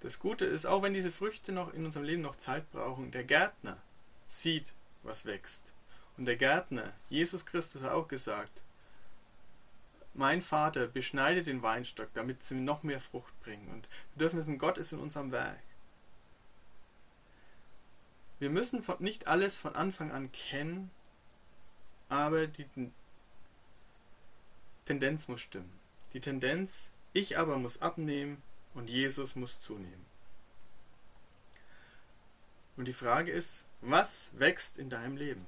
Das 0.00 0.18
Gute 0.18 0.46
ist, 0.46 0.66
auch 0.66 0.82
wenn 0.82 0.94
diese 0.94 1.10
Früchte 1.10 1.52
noch 1.52 1.72
in 1.74 1.84
unserem 1.84 2.06
Leben 2.06 2.22
noch 2.22 2.36
Zeit 2.36 2.70
brauchen, 2.72 3.10
der 3.10 3.24
Gärtner 3.24 3.76
sieht, 4.26 4.72
was 5.02 5.26
wächst. 5.26 5.72
Und 6.16 6.24
der 6.24 6.36
Gärtner, 6.36 6.92
Jesus 7.08 7.46
Christus, 7.46 7.82
hat 7.82 7.92
auch 7.92 8.08
gesagt, 8.08 8.62
mein 10.14 10.42
Vater 10.42 10.86
beschneidet 10.86 11.46
den 11.46 11.62
Weinstock, 11.62 12.08
damit 12.14 12.42
sie 12.42 12.54
noch 12.54 12.82
mehr 12.82 13.00
Frucht 13.00 13.38
bringen. 13.40 13.68
Und 13.68 13.88
wir 14.14 14.18
dürfen 14.18 14.38
wissen, 14.38 14.58
Gott 14.58 14.78
ist 14.78 14.92
in 14.92 14.98
unserem 14.98 15.30
Werk. 15.30 15.60
Wir 18.40 18.50
müssen 18.50 18.82
nicht 18.98 19.28
alles 19.28 19.58
von 19.58 19.76
Anfang 19.76 20.10
an 20.10 20.32
kennen, 20.32 20.90
aber 22.08 22.46
die 22.46 22.66
Tendenz 24.86 25.28
muss 25.28 25.42
stimmen. 25.42 25.78
Die 26.14 26.20
Tendenz, 26.20 26.90
ich 27.12 27.38
aber 27.38 27.58
muss 27.58 27.82
abnehmen 27.82 28.42
und 28.74 28.88
Jesus 28.88 29.36
muss 29.36 29.60
zunehmen. 29.60 30.06
Und 32.76 32.88
die 32.88 32.94
Frage 32.94 33.30
ist, 33.30 33.66
was 33.82 34.30
wächst 34.32 34.78
in 34.78 34.88
deinem 34.88 35.18
Leben? 35.18 35.46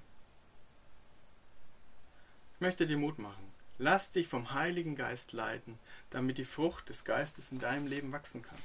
Ich 2.55 2.61
möchte 2.61 2.87
dir 2.87 2.98
Mut 2.98 3.18
machen. 3.18 3.52
Lass 3.78 4.12
dich 4.12 4.28
vom 4.28 4.52
Heiligen 4.52 4.96
Geist 4.96 5.33
leiten, 5.33 5.78
damit 6.11 6.37
die 6.37 6.44
Frucht 6.44 6.90
des 6.90 7.05
Geistes 7.05 7.52
in 7.52 7.59
deinem 7.59 7.87
Leben 7.87 8.12
wachsen 8.12 8.42
kann. 8.42 8.59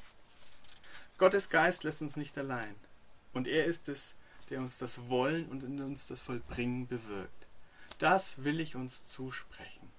Gottes 1.18 1.50
Geist 1.50 1.86
lässt 1.86 2.02
uns 2.02 2.18
nicht 2.18 2.38
allein. 2.38 2.76
Und 3.34 3.48
er 3.48 3.66
ist 3.66 3.90
es, 3.90 4.16
der 4.50 4.60
uns 4.60 4.78
das 4.78 5.10
Wollen 5.10 5.48
und 5.50 5.64
in 5.64 5.82
uns 5.82 6.08
das 6.08 6.22
Vollbringen 6.22 6.88
bewirkt. 6.88 7.48
Das 8.00 8.44
will 8.44 8.60
ich 8.60 8.76
uns 8.76 9.06
zusprechen. 9.08 9.92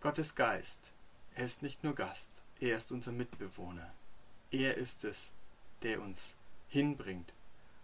Gottes 0.00 0.34
Geist, 0.34 0.92
er 1.34 1.46
ist 1.46 1.62
nicht 1.62 1.82
nur 1.82 1.94
Gast, 1.94 2.30
er 2.60 2.76
ist 2.76 2.92
unser 2.92 3.12
Mitbewohner. 3.12 3.92
Er 4.50 4.76
ist 4.76 5.04
es, 5.04 5.32
der 5.82 6.00
uns 6.00 6.36
hinbringt 6.68 7.32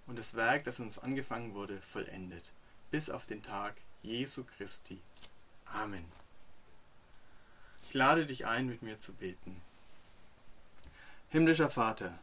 und 0.06 0.18
das 0.18 0.34
Werk, 0.34 0.64
das 0.64 0.80
uns 0.80 0.98
angefangen 0.98 1.54
wurde, 1.54 1.80
vollendet, 1.80 2.52
bis 2.90 3.10
auf 3.10 3.26
den 3.26 3.42
Tag 3.42 3.74
Jesu 4.02 4.44
Christi. 4.44 5.00
Amen. 5.66 6.04
Ich 7.86 7.94
lade 7.94 8.26
dich 8.26 8.46
ein, 8.46 8.66
mit 8.66 8.82
mir 8.82 8.98
zu 8.98 9.12
beten. 9.12 9.60
Himmlischer 11.28 11.70
Vater, 11.70 12.18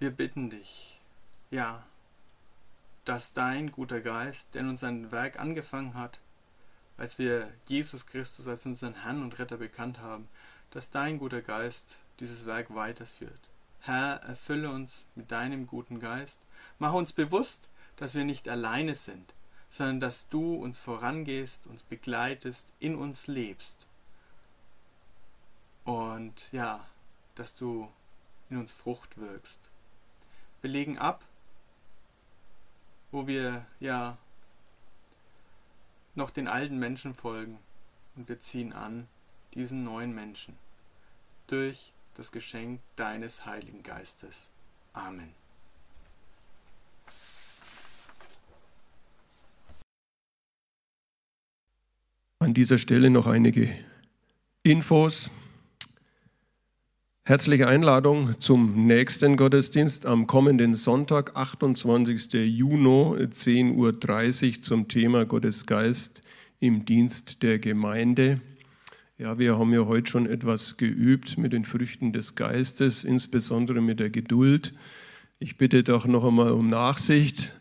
wir 0.00 0.10
bitten 0.10 0.50
dich, 0.50 0.98
ja, 1.50 1.84
dass 3.04 3.34
dein 3.34 3.70
guter 3.70 4.00
Geist, 4.00 4.54
der 4.54 4.62
uns 4.62 4.80
sein 4.80 5.12
Werk 5.12 5.38
angefangen 5.38 5.94
hat, 5.94 6.20
als 6.96 7.18
wir 7.18 7.52
Jesus 7.66 8.06
Christus 8.06 8.48
als 8.48 8.66
unseren 8.66 9.02
Herrn 9.02 9.22
und 9.22 9.38
Retter 9.38 9.58
bekannt 9.58 10.00
haben, 10.00 10.28
dass 10.70 10.90
dein 10.90 11.18
guter 11.18 11.42
Geist 11.42 11.96
dieses 12.18 12.46
Werk 12.46 12.74
weiterführt. 12.74 13.38
Herr, 13.80 14.22
erfülle 14.22 14.70
uns 14.70 15.04
mit 15.14 15.30
deinem 15.30 15.66
guten 15.66 16.00
Geist. 16.00 16.38
Mach 16.78 16.92
uns 16.92 17.12
bewusst, 17.12 17.68
dass 17.96 18.14
wir 18.14 18.24
nicht 18.24 18.48
alleine 18.48 18.94
sind, 18.94 19.34
sondern 19.70 20.00
dass 20.00 20.28
du 20.28 20.54
uns 20.54 20.80
vorangehst, 20.80 21.66
uns 21.66 21.82
begleitest, 21.82 22.66
in 22.78 22.94
uns 22.94 23.26
lebst. 23.26 23.76
Und 25.84 26.34
ja, 26.52 26.86
dass 27.34 27.54
du 27.54 27.90
in 28.48 28.56
uns 28.56 28.72
Frucht 28.72 29.18
wirkst. 29.18 29.60
Wir 30.62 30.70
legen 30.70 30.98
ab, 30.98 31.24
wo 33.10 33.26
wir 33.26 33.66
ja 33.78 34.18
noch 36.14 36.30
den 36.30 36.48
alten 36.48 36.78
Menschen 36.78 37.14
folgen 37.14 37.58
und 38.16 38.28
wir 38.28 38.40
ziehen 38.40 38.72
an 38.72 39.08
diesen 39.54 39.84
neuen 39.84 40.14
Menschen 40.14 40.56
durch 41.46 41.92
das 42.14 42.30
Geschenk 42.32 42.80
deines 42.96 43.46
Heiligen 43.46 43.82
Geistes. 43.82 44.50
Amen. 44.92 45.32
An 52.40 52.54
dieser 52.54 52.78
Stelle 52.78 53.10
noch 53.10 53.26
einige 53.26 53.74
Infos. 54.62 55.30
Herzliche 57.22 57.68
Einladung 57.68 58.40
zum 58.40 58.86
nächsten 58.86 59.36
Gottesdienst 59.36 60.06
am 60.06 60.26
kommenden 60.26 60.74
Sonntag, 60.74 61.36
28. 61.36 62.32
Juni, 62.32 63.26
10.30 63.26 63.76
Uhr 64.56 64.62
zum 64.62 64.88
Thema 64.88 65.26
Gottes 65.26 65.66
Geist 65.66 66.22
im 66.60 66.86
Dienst 66.86 67.42
der 67.42 67.58
Gemeinde. 67.58 68.40
Ja, 69.18 69.38
wir 69.38 69.58
haben 69.58 69.72
ja 69.74 69.84
heute 69.84 70.10
schon 70.10 70.24
etwas 70.24 70.78
geübt 70.78 71.36
mit 71.36 71.52
den 71.52 71.66
Früchten 71.66 72.12
des 72.12 72.36
Geistes, 72.36 73.04
insbesondere 73.04 73.82
mit 73.82 74.00
der 74.00 74.08
Geduld. 74.08 74.72
Ich 75.38 75.58
bitte 75.58 75.84
doch 75.84 76.06
noch 76.06 76.24
einmal 76.24 76.52
um 76.52 76.70
Nachsicht, 76.70 77.52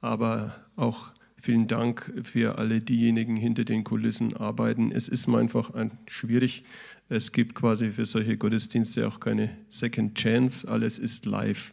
aber 0.00 0.54
auch 0.76 1.10
Vielen 1.48 1.66
Dank 1.66 2.12
für 2.24 2.58
alle 2.58 2.82
diejenigen 2.82 3.34
hinter 3.34 3.64
den 3.64 3.82
Kulissen 3.82 4.36
arbeiten. 4.36 4.92
Es 4.92 5.08
ist 5.08 5.30
einfach 5.30 5.72
schwierig. 6.06 6.62
Es 7.08 7.32
gibt 7.32 7.54
quasi 7.54 7.90
für 7.90 8.04
solche 8.04 8.36
Gottesdienste 8.36 9.08
auch 9.08 9.18
keine 9.18 9.56
Second 9.70 10.14
Chance. 10.14 10.68
Alles 10.68 10.98
ist 10.98 11.24
live. 11.24 11.72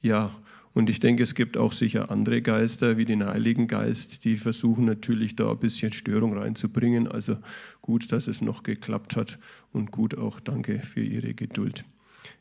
Ja, 0.00 0.36
und 0.72 0.88
ich 0.88 1.00
denke, 1.00 1.24
es 1.24 1.34
gibt 1.34 1.56
auch 1.56 1.72
sicher 1.72 2.12
andere 2.12 2.42
Geister 2.42 2.96
wie 2.96 3.06
den 3.06 3.26
Heiligen 3.26 3.66
Geist, 3.66 4.24
die 4.24 4.36
versuchen 4.36 4.84
natürlich 4.84 5.34
da 5.34 5.50
ein 5.50 5.58
bisschen 5.58 5.92
Störung 5.92 6.38
reinzubringen. 6.38 7.08
Also 7.08 7.38
gut, 7.82 8.12
dass 8.12 8.28
es 8.28 8.40
noch 8.40 8.62
geklappt 8.62 9.16
hat 9.16 9.40
und 9.72 9.90
gut 9.90 10.16
auch 10.16 10.38
danke 10.38 10.78
für 10.78 11.02
Ihre 11.02 11.34
Geduld. 11.34 11.84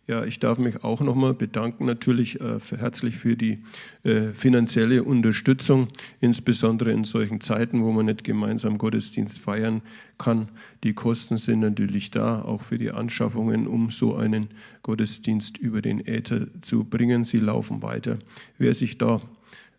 Ja, 0.08 0.24
ich 0.24 0.40
darf 0.40 0.58
mich 0.58 0.86
auch 0.86 1.02
nochmal 1.02 1.34
bedanken, 1.34 1.86
natürlich 1.86 2.40
äh, 2.40 2.60
herzlich 2.78 3.18
für 3.18 3.36
die 3.36 3.64
äh, 4.04 4.30
finanzielle 4.34 5.04
Unterstützung, 5.04 5.90
insbesondere 6.22 6.94
in 6.94 7.04
solchen 7.04 7.42
Zeiten, 7.42 7.84
wo 7.84 7.92
man 7.92 8.06
nicht 8.06 8.24
gemeinsam 8.24 8.78
Gottesdienst 8.78 9.38
feiern 9.38 9.82
kann. 10.18 10.48
Die 10.86 10.94
Kosten 10.94 11.36
sind 11.36 11.60
natürlich 11.60 12.10
da, 12.10 12.42
auch 12.42 12.62
für 12.62 12.78
die 12.78 12.92
Anschaffungen, 12.92 13.68
um 13.68 13.90
so 13.90 14.16
einen 14.16 14.48
Gottesdienst 14.82 15.58
über 15.58 15.82
den 15.82 16.08
Äther 16.08 16.48
zu 16.62 16.86
bringen. 16.86 17.26
Sie 17.26 17.40
laufen 17.40 17.82
weiter. 17.82 18.18
Wer 18.58 18.74
sich 18.76 18.98
da 18.98 19.20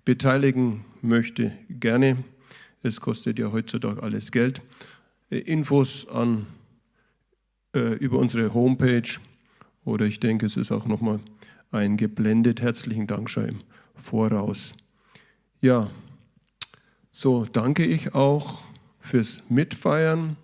beteiligen 0.05 0.85
möchte, 1.01 1.53
gerne. 1.71 2.19
Es 2.83 3.01
kostet 3.01 3.39
ja 3.39 3.51
heutzutage 3.51 4.03
alles 4.03 4.31
Geld. 4.31 4.61
Äh, 5.31 5.39
Infos 5.39 6.07
an, 6.09 6.47
äh, 7.75 7.95
über 7.95 8.19
unsere 8.19 8.53
Homepage 8.55 9.09
oder 9.85 10.07
ich 10.07 10.21
denke, 10.21 10.47
es 10.47 10.57
ist 10.57 10.73
auch 10.73 10.87
nochmal 10.87 11.21
eingeblendet. 11.71 12.61
Herzlichen 12.61 13.07
Dank 13.07 13.31
schon 13.31 13.49
im 13.49 13.59
Voraus. 13.95 14.73
Ja, 15.61 15.91
so 17.11 17.45
danke 17.45 17.85
ich 17.85 18.15
auch 18.15 18.63
fürs 19.01 19.43
Mitfeiern 19.49 20.37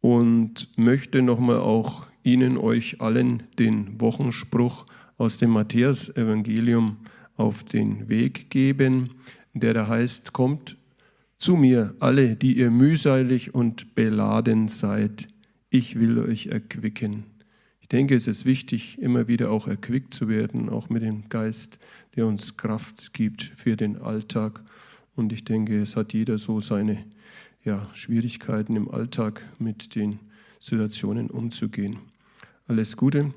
und 0.00 0.68
möchte 0.76 1.22
nochmal 1.22 1.58
auch 1.58 2.06
Ihnen, 2.22 2.58
euch 2.58 3.00
allen 3.00 3.44
den 3.58 4.00
Wochenspruch 4.00 4.84
aus 5.16 5.38
dem 5.38 5.50
Matthäus-Evangelium 5.50 6.98
auf 7.36 7.64
den 7.64 8.08
Weg 8.08 8.50
geben, 8.50 9.10
der 9.54 9.72
da 9.72 9.88
heißt, 9.88 10.32
kommt 10.32 10.76
zu 11.38 11.56
mir 11.56 11.94
alle, 12.00 12.36
die 12.36 12.58
ihr 12.58 12.70
mühselig 12.70 13.54
und 13.54 13.94
beladen 13.94 14.68
seid, 14.68 15.28
ich 15.70 15.98
will 15.98 16.18
euch 16.18 16.48
erquicken. 16.48 17.24
Ich 17.88 17.96
denke, 17.96 18.14
es 18.16 18.26
ist 18.26 18.44
wichtig, 18.44 18.98
immer 19.00 19.28
wieder 19.28 19.50
auch 19.50 19.66
erquickt 19.66 20.12
zu 20.12 20.28
werden, 20.28 20.68
auch 20.68 20.90
mit 20.90 21.02
dem 21.02 21.30
Geist, 21.30 21.78
der 22.16 22.26
uns 22.26 22.58
Kraft 22.58 23.14
gibt 23.14 23.42
für 23.42 23.78
den 23.78 23.96
Alltag. 23.96 24.60
Und 25.16 25.32
ich 25.32 25.46
denke, 25.46 25.80
es 25.80 25.96
hat 25.96 26.12
jeder 26.12 26.36
so 26.36 26.60
seine 26.60 27.02
ja, 27.64 27.88
Schwierigkeiten 27.94 28.76
im 28.76 28.90
Alltag 28.90 29.42
mit 29.58 29.94
den 29.94 30.18
Situationen 30.60 31.30
umzugehen. 31.30 31.96
Alles 32.66 32.98
Gute, 32.98 33.32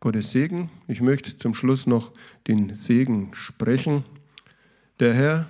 Gottes 0.00 0.32
Segen. 0.32 0.68
Ich 0.86 1.00
möchte 1.00 1.38
zum 1.38 1.54
Schluss 1.54 1.86
noch 1.86 2.12
den 2.46 2.74
Segen 2.74 3.30
sprechen. 3.32 4.04
Der 5.00 5.14
Herr 5.14 5.48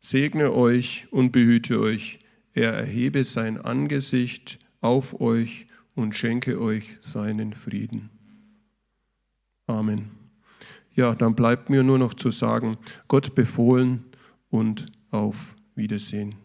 segne 0.00 0.54
euch 0.54 1.06
und 1.10 1.32
behüte 1.32 1.78
euch. 1.80 2.18
Er 2.54 2.72
erhebe 2.72 3.24
sein 3.24 3.60
Angesicht 3.60 4.58
auf 4.80 5.20
euch 5.20 5.66
und 5.94 6.14
schenke 6.14 6.60
euch 6.60 6.96
seinen 7.00 7.54
Frieden. 7.54 8.10
Amen. 9.66 10.10
Ja, 10.94 11.14
dann 11.14 11.34
bleibt 11.34 11.70
mir 11.70 11.82
nur 11.82 11.98
noch 11.98 12.14
zu 12.14 12.30
sagen, 12.30 12.76
Gott 13.08 13.34
befohlen 13.34 14.04
und 14.50 14.86
auf 15.10 15.54
Wiedersehen. 15.74 16.36